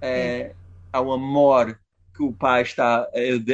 é. 0.00 0.54
ao 0.92 1.12
amor 1.12 1.78
que 2.14 2.22
o 2.22 2.32
pai 2.32 2.62
está 2.62 3.04
a 3.04 3.10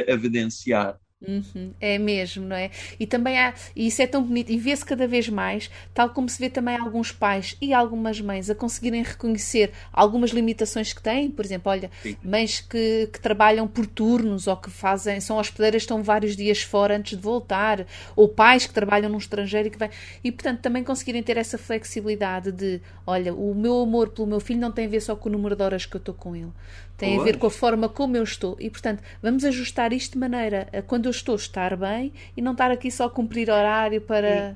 evidenciar. 0.07 0.99
Uhum, 1.27 1.73
é 1.81 1.97
mesmo, 1.97 2.45
não 2.45 2.55
é? 2.55 2.71
E 2.97 3.05
também 3.05 3.37
há, 3.37 3.53
e 3.75 3.87
isso 3.87 4.01
é 4.01 4.07
tão 4.07 4.23
bonito, 4.23 4.53
e 4.53 4.57
vê-se 4.57 4.85
cada 4.85 5.05
vez 5.05 5.27
mais, 5.27 5.69
tal 5.93 6.11
como 6.11 6.29
se 6.29 6.39
vê 6.39 6.49
também 6.49 6.77
alguns 6.77 7.11
pais 7.11 7.57
e 7.61 7.73
algumas 7.73 8.21
mães 8.21 8.49
a 8.49 8.55
conseguirem 8.55 9.03
reconhecer 9.03 9.73
algumas 9.91 10.29
limitações 10.31 10.93
que 10.93 11.01
têm, 11.03 11.29
por 11.29 11.43
exemplo, 11.43 11.69
olha, 11.69 11.91
Sim. 12.01 12.15
mães 12.23 12.61
que, 12.61 13.09
que, 13.11 13.19
trabalham 13.19 13.67
por 13.67 13.85
turnos 13.85 14.47
ou 14.47 14.55
que 14.55 14.69
fazem, 14.69 15.19
são 15.19 15.37
hospedeiras, 15.37 15.81
estão 15.81 16.01
vários 16.01 16.37
dias 16.37 16.61
fora 16.61 16.95
antes 16.95 17.17
de 17.17 17.21
voltar, 17.21 17.85
ou 18.15 18.29
pais 18.29 18.65
que 18.65 18.73
trabalham 18.73 19.09
no 19.09 19.17
estrangeiro 19.17 19.67
e 19.67 19.71
que 19.71 19.77
vêm, 19.77 19.89
e 20.23 20.31
portanto 20.31 20.61
também 20.61 20.85
conseguirem 20.85 21.21
ter 21.21 21.35
essa 21.35 21.57
flexibilidade 21.57 22.49
de, 22.53 22.79
olha, 23.05 23.33
o 23.33 23.53
meu 23.53 23.81
amor 23.81 24.11
pelo 24.11 24.25
meu 24.25 24.39
filho 24.39 24.61
não 24.61 24.71
tem 24.71 24.85
a 24.85 24.89
ver 24.89 25.01
só 25.01 25.17
com 25.17 25.27
o 25.27 25.31
número 25.33 25.53
de 25.53 25.63
horas 25.63 25.85
que 25.85 25.97
eu 25.97 25.99
estou 25.99 26.15
com 26.15 26.33
ele, 26.33 26.53
tem 26.97 27.15
pois. 27.15 27.21
a 27.21 27.23
ver 27.25 27.37
com 27.37 27.47
a 27.47 27.51
forma 27.51 27.89
como 27.89 28.15
eu 28.15 28.23
estou. 28.23 28.55
E, 28.59 28.69
portanto, 28.69 29.01
vamos 29.21 29.43
ajustar 29.43 29.91
isto 29.91 30.13
de 30.13 30.19
maneira 30.19 30.67
a 30.71 30.81
quando 30.81 31.08
eu 31.09 31.11
estou 31.11 31.35
estar 31.35 31.75
bem 31.75 32.13
e 32.37 32.41
não 32.41 32.53
estar 32.53 32.71
aqui 32.71 32.89
só 32.91 33.05
a 33.05 33.09
cumprir 33.09 33.49
horário 33.49 33.99
para. 34.01 34.55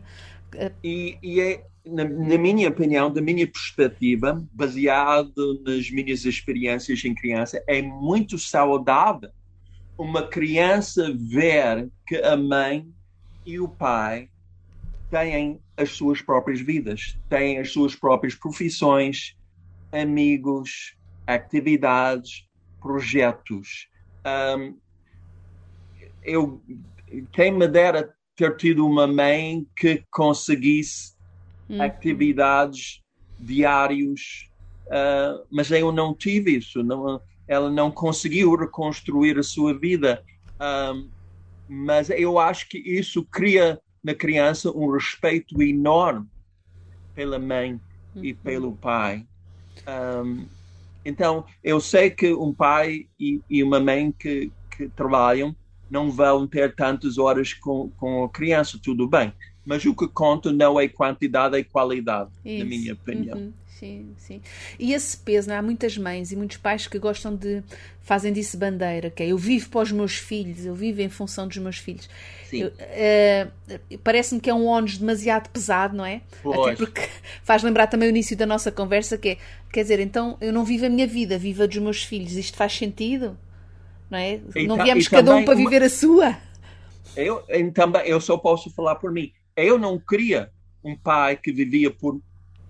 E, 0.54 0.72
e, 0.84 1.18
e 1.22 1.42
é, 1.42 1.66
na, 1.86 2.04
na, 2.04 2.38
minha 2.38 2.70
opinião, 2.70 3.12
da 3.12 3.22
minha 3.22 3.46
perspectiva, 3.46 4.44
baseado 4.54 5.62
nas 5.66 5.90
minhas 5.90 6.26
experiências 6.26 7.04
em 7.04 7.14
criança, 7.14 7.62
é 7.68 7.82
muito 7.82 8.38
saudável 8.38 9.32
uma 9.98 10.28
criança 10.28 11.14
ver 11.14 11.90
que 12.08 12.16
a 12.18 12.38
mãe 12.38 12.88
e 13.46 13.60
o 13.60 13.68
pai 13.68 14.30
têm 15.10 15.60
as 15.78 15.92
suas 15.92 16.22
próprias 16.22 16.62
vidas, 16.62 17.18
têm 17.30 17.60
as 17.60 17.72
suas 17.72 17.96
próprias 17.96 18.36
profissões, 18.36 19.36
amigos, 19.92 20.96
atividades, 21.28 22.48
projetos. 22.82 23.88
Um, 24.26 24.78
eu, 26.24 26.62
quem 27.32 27.52
me 27.52 27.68
dera 27.68 28.14
ter 28.36 28.56
tido 28.58 28.86
uma 28.86 29.06
mãe 29.06 29.66
que 29.76 30.04
conseguisse 30.12 31.14
uhum. 31.70 31.82
atividades 31.82 33.02
diários, 33.40 34.50
uh, 34.88 35.46
mas 35.52 35.70
eu 35.72 35.92
não 35.92 36.14
tive 36.14 36.58
isso. 36.58 36.84
Não, 36.84 37.22
ela 37.48 37.70
não 37.70 37.92
conseguiu 37.92 38.56
reconstruir 38.56 39.38
a 39.38 39.44
sua 39.44 39.78
vida. 39.78 40.24
Um, 40.60 41.10
mas 41.68 42.10
eu 42.10 42.40
acho 42.40 42.68
que 42.70 42.78
isso 42.78 43.24
cria 43.24 43.80
na 44.04 44.14
criança 44.14 44.72
um 44.72 44.92
respeito 44.92 45.62
enorme 45.62 46.28
pela 47.16 47.40
mãe 47.40 47.80
uhum. 48.16 48.26
e 48.26 48.34
pelo 48.34 48.76
pai. 48.76 49.26
Um, 49.88 50.46
então, 51.06 51.46
eu 51.64 51.82
sei 51.82 52.10
que 52.10 52.34
um 52.34 52.54
pai 52.54 53.08
e, 53.20 53.42
e 53.50 53.62
uma 53.62 53.80
mãe 53.80 54.12
que, 54.12 54.52
que 54.76 54.88
trabalham 54.90 55.56
não 55.90 56.12
vão 56.12 56.48
ter 56.48 56.76
tantas 56.76 57.18
horas 57.18 57.54
com, 57.54 57.90
com 57.98 58.24
a 58.24 58.30
criança, 58.30 58.80
tudo 58.82 59.08
bem. 59.08 59.34
Mas 59.66 59.86
o 59.86 59.96
que 59.96 60.08
conta 60.08 60.52
não 60.52 60.80
é 60.80 60.88
quantidade, 60.88 61.58
é 61.58 61.64
qualidade, 61.64 62.32
Isso. 62.44 62.64
na 62.64 62.70
minha 62.70 62.94
opinião. 62.94 63.38
Uhum. 63.38 63.54
Sim, 63.84 64.14
sim. 64.18 64.42
E 64.80 64.94
esse 64.94 65.18
peso, 65.18 65.50
não? 65.50 65.56
É? 65.56 65.58
há 65.58 65.62
muitas 65.62 65.98
mães 65.98 66.32
e 66.32 66.36
muitos 66.38 66.58
pais 66.58 66.88
que 66.88 66.98
gostam 66.98 67.36
de 67.36 67.62
fazem 68.02 68.32
disso 68.32 68.58
bandeira, 68.58 69.10
que 69.10 69.24
é 69.24 69.28
eu 69.28 69.38
vivo 69.38 69.70
para 69.70 69.82
os 69.82 69.92
meus 69.92 70.16
filhos, 70.16 70.66
eu 70.66 70.74
vivo 70.76 71.02
em 71.02 71.10
função 71.10 71.48
dos 71.48 71.58
meus 71.58 71.78
filhos. 71.78 72.10
Uh, 72.54 73.98
Parece-me 74.04 74.40
que 74.40 74.50
é 74.50 74.54
um 74.54 74.68
ónus 74.68 74.98
demasiado 74.98 75.50
pesado, 75.50 75.98
não 75.98 76.06
é? 76.06 76.22
Pois. 76.42 76.60
Até 76.60 76.76
porque 76.76 77.02
faz 77.44 77.64
lembrar 77.64 77.88
também 77.88 78.08
o 78.08 78.12
início 78.12 78.38
da 78.38 78.46
nossa 78.46 78.72
conversa, 78.72 79.18
que 79.18 79.30
é, 79.30 79.38
quer 79.72 79.82
dizer, 79.82 80.00
então 80.00 80.38
eu 80.40 80.54
não 80.54 80.64
vivo 80.64 80.86
a 80.86 80.90
minha 80.90 81.08
vida, 81.08 81.38
vivo 81.38 81.64
a 81.64 81.66
dos 81.66 81.78
meus 81.78 82.04
filhos. 82.04 82.34
Isto 82.34 82.56
faz 82.56 82.74
sentido? 82.74 83.38
Não 84.14 84.20
é? 84.20 84.40
E 84.56 84.68
não 84.68 84.78
viemos 84.78 85.08
cada 85.08 85.36
um 85.36 85.44
para 85.44 85.56
viver 85.56 85.82
a 85.82 85.90
sua. 85.90 86.38
Eu, 87.18 87.44
também, 87.74 88.04
eu 88.06 88.22
só 88.22 88.38
posso 88.38 88.70
falar 88.70 88.96
por 88.98 89.12
mim. 89.12 89.32
Eu 89.56 89.80
não 89.80 89.98
queria 89.98 90.52
um 90.84 90.96
pai 90.96 91.36
que 91.36 91.52
vivia 91.52 91.90
por 91.90 92.22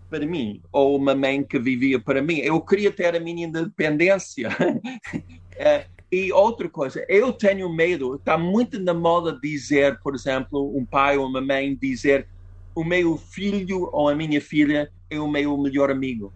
para 0.10 0.26
mim, 0.28 0.62
ou 0.72 0.96
uma 0.96 1.16
mãe 1.16 1.44
que 1.44 1.60
vivia 1.60 2.00
para 2.00 2.22
mim. 2.22 2.38
Eu 2.38 2.62
queria 2.62 2.92
ter 2.92 3.16
a 3.16 3.20
minha 3.20 3.48
independência. 3.48 4.48
é, 5.58 5.88
e 6.12 6.32
outra 6.32 6.70
coisa, 6.70 7.04
eu 7.10 7.34
tenho 7.34 7.68
medo, 7.74 8.16
está 8.16 8.38
muito 8.38 8.80
na 8.80 8.94
moda 8.94 9.38
dizer, 9.42 10.00
por 10.02 10.14
exemplo, 10.14 10.78
um 10.78 10.86
pai 10.86 11.18
ou 11.18 11.28
uma 11.28 11.42
mãe 11.42 11.76
dizer 11.76 12.28
o 12.76 12.84
meu 12.84 13.18
filho 13.18 13.90
ou 13.92 14.08
a 14.08 14.16
minha 14.16 14.40
filha 14.40 14.90
é 15.10 15.20
o 15.20 15.28
meu 15.28 15.58
melhor 15.58 15.90
amigo. 15.90 16.32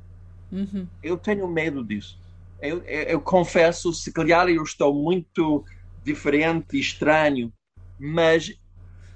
Uhum. 0.52 0.88
Eu 1.04 1.18
tenho 1.18 1.48
medo 1.48 1.84
disso. 1.84 2.20
Eu, 2.62 2.84
eu, 2.84 3.22
confesso, 3.22 3.94
se 3.94 4.12
calhar 4.12 4.48
eu 4.50 4.64
estou 4.64 4.94
muito 4.94 5.64
diferente 6.04 6.76
e 6.76 6.80
estranho, 6.80 7.54
mas 8.00 8.58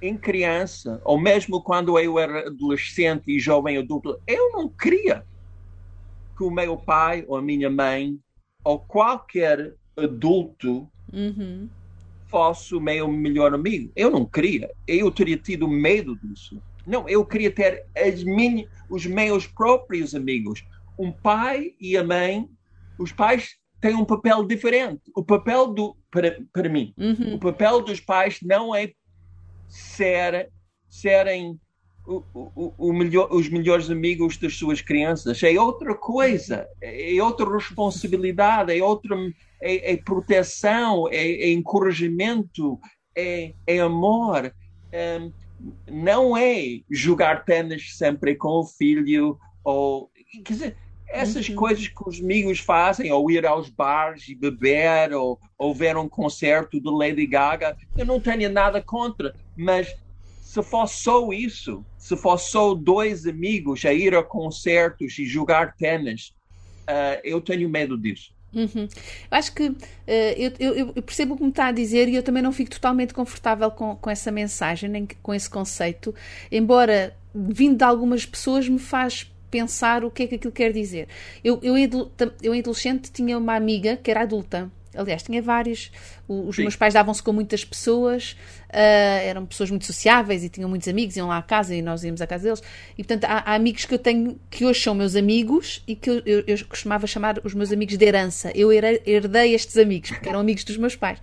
em 0.01 0.17
criança, 0.17 1.01
ou 1.03 1.19
mesmo 1.19 1.61
quando 1.61 1.97
eu 1.97 2.19
era 2.19 2.47
adolescente 2.47 3.31
e 3.31 3.39
jovem 3.39 3.77
adulto, 3.77 4.19
eu 4.27 4.51
não 4.51 4.67
queria 4.67 5.23
que 6.35 6.43
o 6.43 6.51
meu 6.51 6.75
pai 6.77 7.23
ou 7.27 7.37
a 7.37 7.41
minha 7.41 7.69
mãe 7.69 8.17
ou 8.63 8.79
qualquer 8.79 9.73
adulto 9.95 10.87
uhum. 11.11 11.69
fosse 12.27 12.75
o 12.75 12.81
meu 12.81 13.07
melhor 13.07 13.53
amigo. 13.53 13.91
Eu 13.95 14.09
não 14.09 14.25
queria. 14.25 14.71
Eu 14.87 15.11
teria 15.11 15.37
tido 15.37 15.67
medo 15.67 16.15
disso. 16.15 16.61
Não, 16.85 17.07
eu 17.07 17.23
queria 17.25 17.51
ter 17.51 17.85
as 17.95 18.23
minhas, 18.23 18.67
os 18.89 19.05
meus 19.05 19.45
próprios 19.45 20.15
amigos. 20.15 20.63
Um 20.97 21.11
pai 21.11 21.73
e 21.79 21.95
a 21.95 22.03
mãe, 22.03 22.49
os 23.01 23.11
pais 23.11 23.55
têm 23.79 23.95
um 23.95 24.05
papel 24.05 24.45
diferente. 24.45 25.01
O 25.15 25.23
papel 25.23 25.67
do 25.67 25.97
para, 26.11 26.37
para 26.53 26.69
mim, 26.69 26.93
uhum. 26.97 27.35
o 27.35 27.39
papel 27.39 27.81
dos 27.81 27.99
pais 27.99 28.39
não 28.41 28.75
é 28.75 28.91
ser, 29.67 30.49
serem 30.89 31.59
o, 32.05 32.23
o, 32.33 32.73
o 32.77 32.93
melhor, 32.93 33.29
os 33.31 33.47
melhores 33.49 33.89
amigos 33.89 34.37
das 34.37 34.55
suas 34.57 34.81
crianças. 34.81 35.41
É 35.41 35.59
outra 35.59 35.95
coisa, 35.95 36.67
é 36.81 37.21
outra 37.23 37.49
responsabilidade, 37.51 38.77
é 38.77 38.83
outra 38.83 39.15
é, 39.61 39.93
é 39.93 39.97
proteção, 39.97 41.07
é, 41.09 41.15
é, 41.15 41.51
encorajamento, 41.51 42.79
é, 43.15 43.53
é 43.65 43.79
amor. 43.79 44.53
É, 44.91 45.29
não 45.89 46.35
é 46.35 46.81
jogar 46.89 47.45
tênis 47.45 47.95
sempre 47.95 48.35
com 48.35 48.59
o 48.59 48.65
filho 48.65 49.37
ou 49.63 50.09
quer 50.43 50.53
dizer 50.53 50.77
essas 51.11 51.49
uhum. 51.49 51.55
coisas 51.55 51.87
que 51.87 52.07
os 52.07 52.19
amigos 52.19 52.59
fazem, 52.59 53.11
ou 53.11 53.29
ir 53.29 53.45
aos 53.45 53.69
bares 53.69 54.27
e 54.27 54.35
beber, 54.35 55.13
ou, 55.13 55.39
ou 55.57 55.73
ver 55.73 55.97
um 55.97 56.07
concerto 56.07 56.79
de 56.79 56.89
Lady 56.89 57.25
Gaga, 57.25 57.77
eu 57.97 58.05
não 58.05 58.19
tenho 58.19 58.49
nada 58.49 58.81
contra, 58.81 59.35
mas 59.55 59.95
se 60.41 60.61
fosse 60.63 61.03
só 61.03 61.31
isso, 61.31 61.85
se 61.97 62.17
fosse 62.17 62.51
só 62.51 62.73
dois 62.73 63.25
amigos 63.25 63.85
a 63.85 63.93
ir 63.93 64.15
a 64.15 64.23
concertos 64.23 65.17
e 65.17 65.25
jogar 65.25 65.75
tênis, 65.75 66.33
uh, 66.81 67.19
eu 67.23 67.39
tenho 67.39 67.69
medo 67.69 67.97
disso. 67.97 68.33
Uhum. 68.53 68.87
Acho 69.29 69.53
que 69.53 69.69
uh, 69.69 69.77
eu, 70.07 70.51
eu, 70.59 70.93
eu, 70.93 71.03
percebo 71.03 71.35
o 71.35 71.37
que 71.37 71.43
me 71.43 71.49
está 71.49 71.67
a 71.67 71.71
dizer 71.71 72.09
e 72.09 72.15
eu 72.15 72.23
também 72.23 72.43
não 72.43 72.51
fico 72.51 72.69
totalmente 72.69 73.13
confortável 73.13 73.71
com, 73.71 73.95
com 73.95 74.09
essa 74.09 74.29
mensagem, 74.29 74.89
nem 74.89 75.07
com 75.21 75.33
esse 75.33 75.49
conceito, 75.49 76.13
embora 76.51 77.15
vindo 77.33 77.77
de 77.77 77.83
algumas 77.85 78.25
pessoas 78.25 78.67
me 78.67 78.79
faz 78.79 79.30
pensar 79.51 80.03
o 80.05 80.09
que 80.09 80.23
é 80.23 80.27
que 80.27 80.35
aquilo 80.35 80.53
quer 80.53 80.71
dizer. 80.71 81.09
Eu, 81.43 81.59
eu, 81.61 81.75
eu 82.41 82.55
em 82.55 82.59
adolescente 82.59 83.11
tinha 83.11 83.37
uma 83.37 83.55
amiga 83.55 83.97
que 83.97 84.09
era 84.09 84.21
adulta. 84.21 84.71
Aliás, 84.95 85.23
tinha 85.23 85.41
vários. 85.41 85.89
Os 86.27 86.55
Sim. 86.55 86.63
meus 86.63 86.75
pais 86.75 86.93
davam-se 86.93 87.23
com 87.23 87.31
muitas 87.31 87.63
pessoas, 87.63 88.35
uh, 88.69 89.23
eram 89.23 89.45
pessoas 89.45 89.69
muito 89.69 89.85
sociáveis 89.85 90.43
e 90.43 90.49
tinham 90.49 90.69
muitos 90.69 90.87
amigos, 90.87 91.15
iam 91.15 91.27
lá 91.27 91.37
à 91.37 91.41
casa 91.41 91.73
e 91.73 91.81
nós 91.81 92.03
íamos 92.03 92.21
à 92.21 92.27
casa 92.27 92.43
deles. 92.43 92.61
E 92.97 93.03
portanto, 93.03 93.25
há, 93.25 93.51
há 93.51 93.55
amigos 93.55 93.85
que 93.85 93.93
eu 93.93 93.99
tenho 93.99 94.37
que 94.49 94.65
hoje 94.65 94.81
são 94.81 94.93
meus 94.93 95.15
amigos 95.15 95.81
e 95.87 95.95
que 95.95 96.09
eu, 96.09 96.21
eu, 96.25 96.43
eu, 96.45 96.65
costumava 96.65 97.07
chamar 97.07 97.39
os 97.43 97.53
meus 97.53 97.71
amigos 97.71 97.97
de 97.97 98.05
herança. 98.05 98.51
Eu 98.53 98.71
herdei 98.71 99.53
estes 99.53 99.77
amigos, 99.77 100.11
porque 100.11 100.27
eram 100.27 100.39
amigos 100.41 100.63
dos 100.65 100.77
meus 100.77 100.95
pais. 100.95 101.19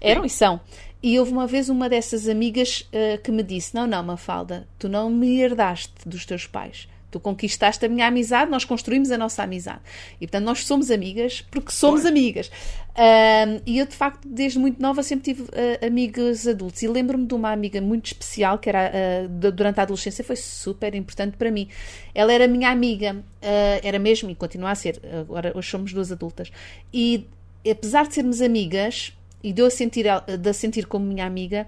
Eram 0.00 0.24
e 0.24 0.30
são. 0.30 0.60
E 1.02 1.18
houve 1.18 1.32
uma 1.32 1.46
vez 1.46 1.68
uma 1.68 1.88
dessas 1.88 2.28
amigas 2.28 2.88
uh, 2.92 3.20
que 3.22 3.32
me 3.32 3.42
disse: 3.42 3.74
Não, 3.74 3.86
não, 3.86 4.02
Mafalda, 4.02 4.68
tu 4.78 4.88
não 4.88 5.10
me 5.10 5.40
herdaste 5.40 5.94
dos 6.06 6.24
teus 6.24 6.46
pais 6.46 6.88
Tu 7.10 7.18
conquistaste 7.18 7.84
a 7.86 7.88
minha 7.88 8.06
amizade, 8.06 8.50
nós 8.50 8.64
construímos 8.64 9.10
a 9.10 9.16
nossa 9.16 9.42
amizade. 9.42 9.80
E 10.20 10.26
portanto, 10.26 10.44
nós 10.44 10.66
somos 10.66 10.90
amigas 10.90 11.40
porque 11.50 11.72
somos 11.72 12.04
Oi. 12.04 12.10
amigas. 12.10 12.50
Um, 12.98 13.60
e 13.64 13.78
eu, 13.78 13.86
de 13.86 13.94
facto, 13.94 14.26
desde 14.28 14.58
muito 14.58 14.82
nova, 14.82 15.02
sempre 15.02 15.32
tive 15.32 15.42
uh, 15.42 15.86
amigos 15.86 16.46
adultos. 16.46 16.82
E 16.82 16.88
lembro-me 16.88 17.26
de 17.26 17.34
uma 17.34 17.52
amiga 17.52 17.80
muito 17.80 18.06
especial 18.06 18.58
que 18.58 18.68
era 18.68 18.92
uh, 19.24 19.52
durante 19.52 19.80
a 19.80 19.84
adolescência, 19.84 20.22
foi 20.24 20.36
super 20.36 20.94
importante 20.94 21.36
para 21.36 21.50
mim. 21.50 21.68
Ela 22.14 22.32
era 22.32 22.48
minha 22.48 22.70
amiga, 22.70 23.14
uh, 23.14 23.80
era 23.82 23.98
mesmo 23.98 24.28
e 24.30 24.34
continua 24.34 24.72
a 24.72 24.74
ser. 24.74 25.00
Agora, 25.20 25.52
hoje 25.54 25.70
somos 25.70 25.92
duas 25.92 26.10
adultas. 26.12 26.50
E 26.92 27.26
apesar 27.68 28.06
de 28.06 28.14
sermos 28.14 28.40
amigas 28.40 29.12
e 29.42 29.52
de 29.52 29.62
eu 29.62 29.66
a 29.66 29.70
sentir, 29.70 30.04
de 30.38 30.48
a 30.48 30.52
sentir 30.52 30.86
como 30.86 31.06
minha 31.06 31.24
amiga, 31.24 31.66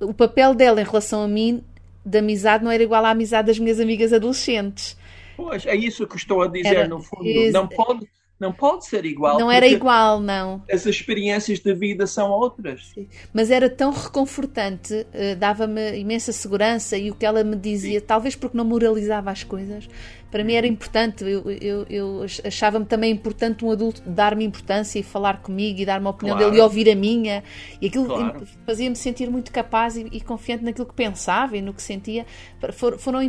o 0.00 0.12
papel 0.12 0.54
dela 0.54 0.80
em 0.80 0.84
relação 0.84 1.22
a 1.22 1.28
mim 1.28 1.62
de 2.06 2.18
amizade 2.18 2.62
não 2.62 2.70
era 2.70 2.82
igual 2.82 3.04
à 3.04 3.10
amizade 3.10 3.48
das 3.48 3.58
minhas 3.58 3.80
amigas 3.80 4.12
adolescentes. 4.12 4.96
Pois, 5.36 5.66
é 5.66 5.74
isso 5.74 6.06
que 6.06 6.16
estou 6.16 6.40
a 6.40 6.46
dizer, 6.46 6.76
era, 6.76 6.88
no 6.88 7.02
fundo. 7.02 7.24
Não 7.52 7.66
pode, 7.66 8.08
não 8.38 8.52
pode 8.52 8.84
ser 8.86 9.06
igual. 9.06 9.38
Não 9.38 9.50
era 9.50 9.66
igual, 9.66 10.20
não. 10.20 10.62
As 10.70 10.84
experiências 10.84 11.58
de 11.58 11.72
vida 11.72 12.06
são 12.06 12.30
outras. 12.30 12.90
Sim. 12.94 13.08
Mas 13.32 13.50
era 13.50 13.70
tão 13.70 13.90
reconfortante, 13.90 14.92
uh, 14.94 15.36
dava-me 15.38 15.98
imensa 15.98 16.32
segurança 16.32 16.98
e 16.98 17.10
o 17.10 17.14
que 17.14 17.24
ela 17.24 17.42
me 17.42 17.56
dizia, 17.56 17.98
Sim. 17.98 18.06
talvez 18.06 18.36
porque 18.36 18.56
não 18.56 18.64
moralizava 18.64 19.30
as 19.30 19.42
coisas, 19.42 19.88
para 20.30 20.44
mim 20.44 20.52
era 20.52 20.66
importante. 20.66 21.24
Eu, 21.24 21.50
eu, 21.50 21.86
eu 21.88 22.26
achava-me 22.44 22.84
também 22.84 23.10
importante 23.10 23.64
um 23.64 23.70
adulto 23.70 24.02
dar-me 24.04 24.44
importância 24.44 24.98
e 24.98 25.02
falar 25.02 25.40
comigo 25.40 25.80
e 25.80 25.86
dar 25.86 25.98
uma 25.98 26.10
opinião 26.10 26.36
claro. 26.36 26.50
dele 26.50 26.60
e 26.60 26.64
ouvir 26.64 26.90
a 26.90 26.94
minha. 26.94 27.42
E 27.80 27.86
aquilo 27.86 28.04
claro. 28.04 28.46
fazia-me 28.66 28.96
sentir 28.96 29.30
muito 29.30 29.50
capaz 29.50 29.96
e, 29.96 30.06
e, 30.12 30.20
confiante 30.20 30.62
naquilo 30.62 30.86
que 30.86 30.94
pensava 30.94 31.56
e 31.56 31.62
no 31.62 31.72
que 31.72 31.80
sentia. 31.80 32.26
For, 32.74 32.98
foram, 32.98 33.20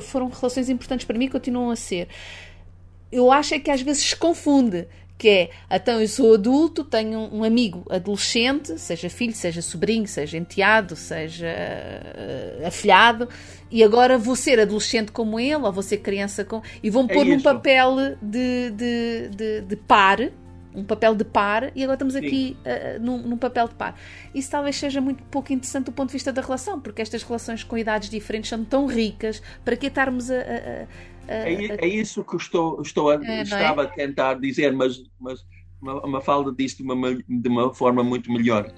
foram 0.00 0.28
relações 0.28 0.68
importantes 0.68 1.04
para 1.04 1.18
mim 1.18 1.24
e 1.24 1.28
continuam 1.28 1.70
a 1.70 1.76
ser. 1.76 2.06
Eu 3.10 3.32
acho 3.32 3.54
é 3.54 3.58
que 3.58 3.70
às 3.70 3.80
vezes 3.80 4.02
se 4.02 4.16
confunde 4.16 4.86
que 5.18 5.28
é, 5.28 5.50
então 5.70 6.00
eu 6.00 6.06
sou 6.06 6.34
adulto, 6.34 6.84
tenho 6.84 7.28
um 7.32 7.42
amigo 7.42 7.84
adolescente, 7.90 8.78
seja 8.78 9.10
filho, 9.10 9.34
seja 9.34 9.60
sobrinho, 9.60 10.06
seja 10.06 10.38
enteado, 10.38 10.94
seja 10.94 11.48
uh, 11.48 12.66
afilhado, 12.66 13.28
e 13.68 13.82
agora 13.82 14.16
vou 14.16 14.36
ser 14.36 14.60
adolescente 14.60 15.10
como 15.10 15.40
ele, 15.40 15.56
ou 15.56 15.72
vou 15.72 15.82
ser 15.82 15.98
criança 15.98 16.44
com. 16.44 16.62
e 16.80 16.88
vão 16.88 17.06
é 17.10 17.12
pôr 17.12 17.26
num 17.26 17.42
papel 17.42 17.96
de, 18.22 18.70
de, 18.70 19.28
de, 19.30 19.60
de, 19.62 19.76
par, 19.76 20.20
um 20.72 20.84
papel 20.84 21.16
de 21.16 21.24
par, 21.24 21.72
e 21.74 21.82
agora 21.82 21.96
estamos 21.96 22.14
aqui 22.14 22.56
uh, 22.60 23.02
num, 23.02 23.18
num, 23.18 23.36
papel 23.36 23.66
de 23.66 23.74
par. 23.74 23.98
Isso 24.32 24.48
talvez 24.48 24.76
seja 24.76 25.00
muito 25.00 25.24
pouco 25.24 25.52
interessante 25.52 25.86
do 25.86 25.92
ponto 25.92 26.10
de 26.10 26.12
vista 26.12 26.32
da 26.32 26.40
relação, 26.40 26.80
porque 26.80 27.02
estas 27.02 27.24
relações 27.24 27.64
com 27.64 27.76
idades 27.76 28.08
diferentes 28.08 28.48
são 28.48 28.64
tão 28.64 28.86
ricas, 28.86 29.42
para 29.64 29.76
que 29.76 29.88
estarmos 29.88 30.30
a, 30.30 30.36
a 30.36 30.86
é, 31.28 31.84
é, 31.84 31.86
isso 31.86 32.24
que 32.24 32.36
estou, 32.36 32.80
estou 32.80 33.10
a, 33.10 33.14
é, 33.24 33.42
estava 33.42 33.82
é? 33.82 33.84
a 33.84 33.88
tentar 33.88 34.34
dizer, 34.34 34.72
mas, 34.72 35.02
mas 35.20 35.44
uma, 35.80 36.04
uma 36.04 36.20
falda 36.20 36.52
disso 36.52 36.78
de 36.78 36.82
uma, 36.82 37.14
de 37.14 37.48
uma 37.48 37.72
forma 37.74 38.02
muito 38.02 38.32
melhor. 38.32 38.72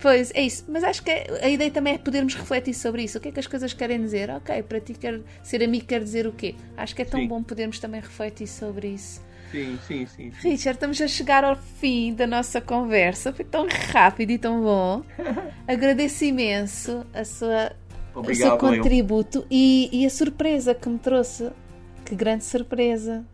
Pois, 0.00 0.30
é 0.34 0.42
isso. 0.42 0.64
Mas 0.68 0.84
acho 0.84 1.02
que 1.02 1.10
a 1.10 1.48
ideia 1.48 1.70
também 1.70 1.94
é 1.94 1.98
podermos 1.98 2.34
refletir 2.34 2.74
sobre 2.74 3.04
isso. 3.04 3.18
O 3.18 3.20
que 3.20 3.28
é 3.28 3.32
que 3.32 3.40
as 3.40 3.46
coisas 3.46 3.72
querem 3.72 4.00
dizer? 4.00 4.30
Ok, 4.30 4.62
para 4.64 4.80
ti 4.80 4.94
quer, 4.94 5.20
ser 5.42 5.62
amigo 5.62 5.86
quer 5.86 6.02
dizer 6.02 6.26
o 6.26 6.32
quê? 6.32 6.54
Acho 6.76 6.94
que 6.94 7.02
é 7.02 7.04
tão 7.04 7.20
sim. 7.20 7.28
bom 7.28 7.42
podermos 7.42 7.78
também 7.78 8.00
refletir 8.00 8.46
sobre 8.46 8.88
isso. 8.88 9.24
Sim, 9.50 9.78
sim, 9.86 10.06
sim, 10.06 10.32
sim. 10.32 10.48
Richard, 10.50 10.76
estamos 10.76 11.00
a 11.00 11.08
chegar 11.08 11.44
ao 11.44 11.56
fim 11.56 12.12
da 12.12 12.26
nossa 12.26 12.60
conversa. 12.60 13.32
Foi 13.32 13.44
tão 13.44 13.66
rápido 13.92 14.30
e 14.30 14.38
tão 14.38 14.60
bom. 14.60 15.02
Agradeço 15.66 16.24
imenso 16.24 17.06
a 17.14 17.24
sua, 17.24 17.72
Obrigado, 18.14 18.32
o 18.32 18.34
seu 18.34 18.58
contributo 18.58 19.46
e, 19.50 19.88
e 19.92 20.04
a 20.04 20.10
surpresa 20.10 20.74
que 20.74 20.88
me 20.88 20.98
trouxe 20.98 21.50
que 22.06 22.14
grande 22.14 22.44
surpresa. 22.44 23.24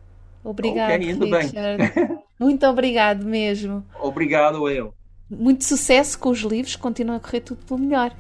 Obrigado, 0.43 0.95
okay, 0.95 1.13
Richard. 1.13 1.93
Bem. 1.95 2.19
Muito 2.41 2.67
obrigado 2.67 3.25
mesmo. 3.25 3.85
Obrigado 4.01 4.69
eu. 4.69 4.93
muito 5.31 5.65
sucesso 5.65 6.19
com 6.19 6.31
os 6.31 6.41
livros, 6.41 6.75
continua 6.75 7.17
a 7.17 7.21
correr 7.21 7.41
tudo 7.41 7.65
pelo 7.65 7.79
melhor. 7.79 8.15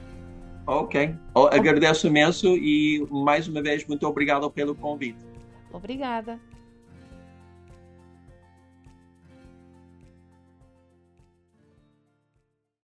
Ok. 0.67 1.15
Agradeço 1.51 2.07
imenso 2.07 2.47
e 2.57 3.05
mais 3.11 3.49
uma 3.49 3.61
vez 3.61 3.85
muito 3.87 4.07
obrigado 4.07 4.49
pelo 4.51 4.75
convite. 4.75 5.19
Obrigada. 5.73 6.39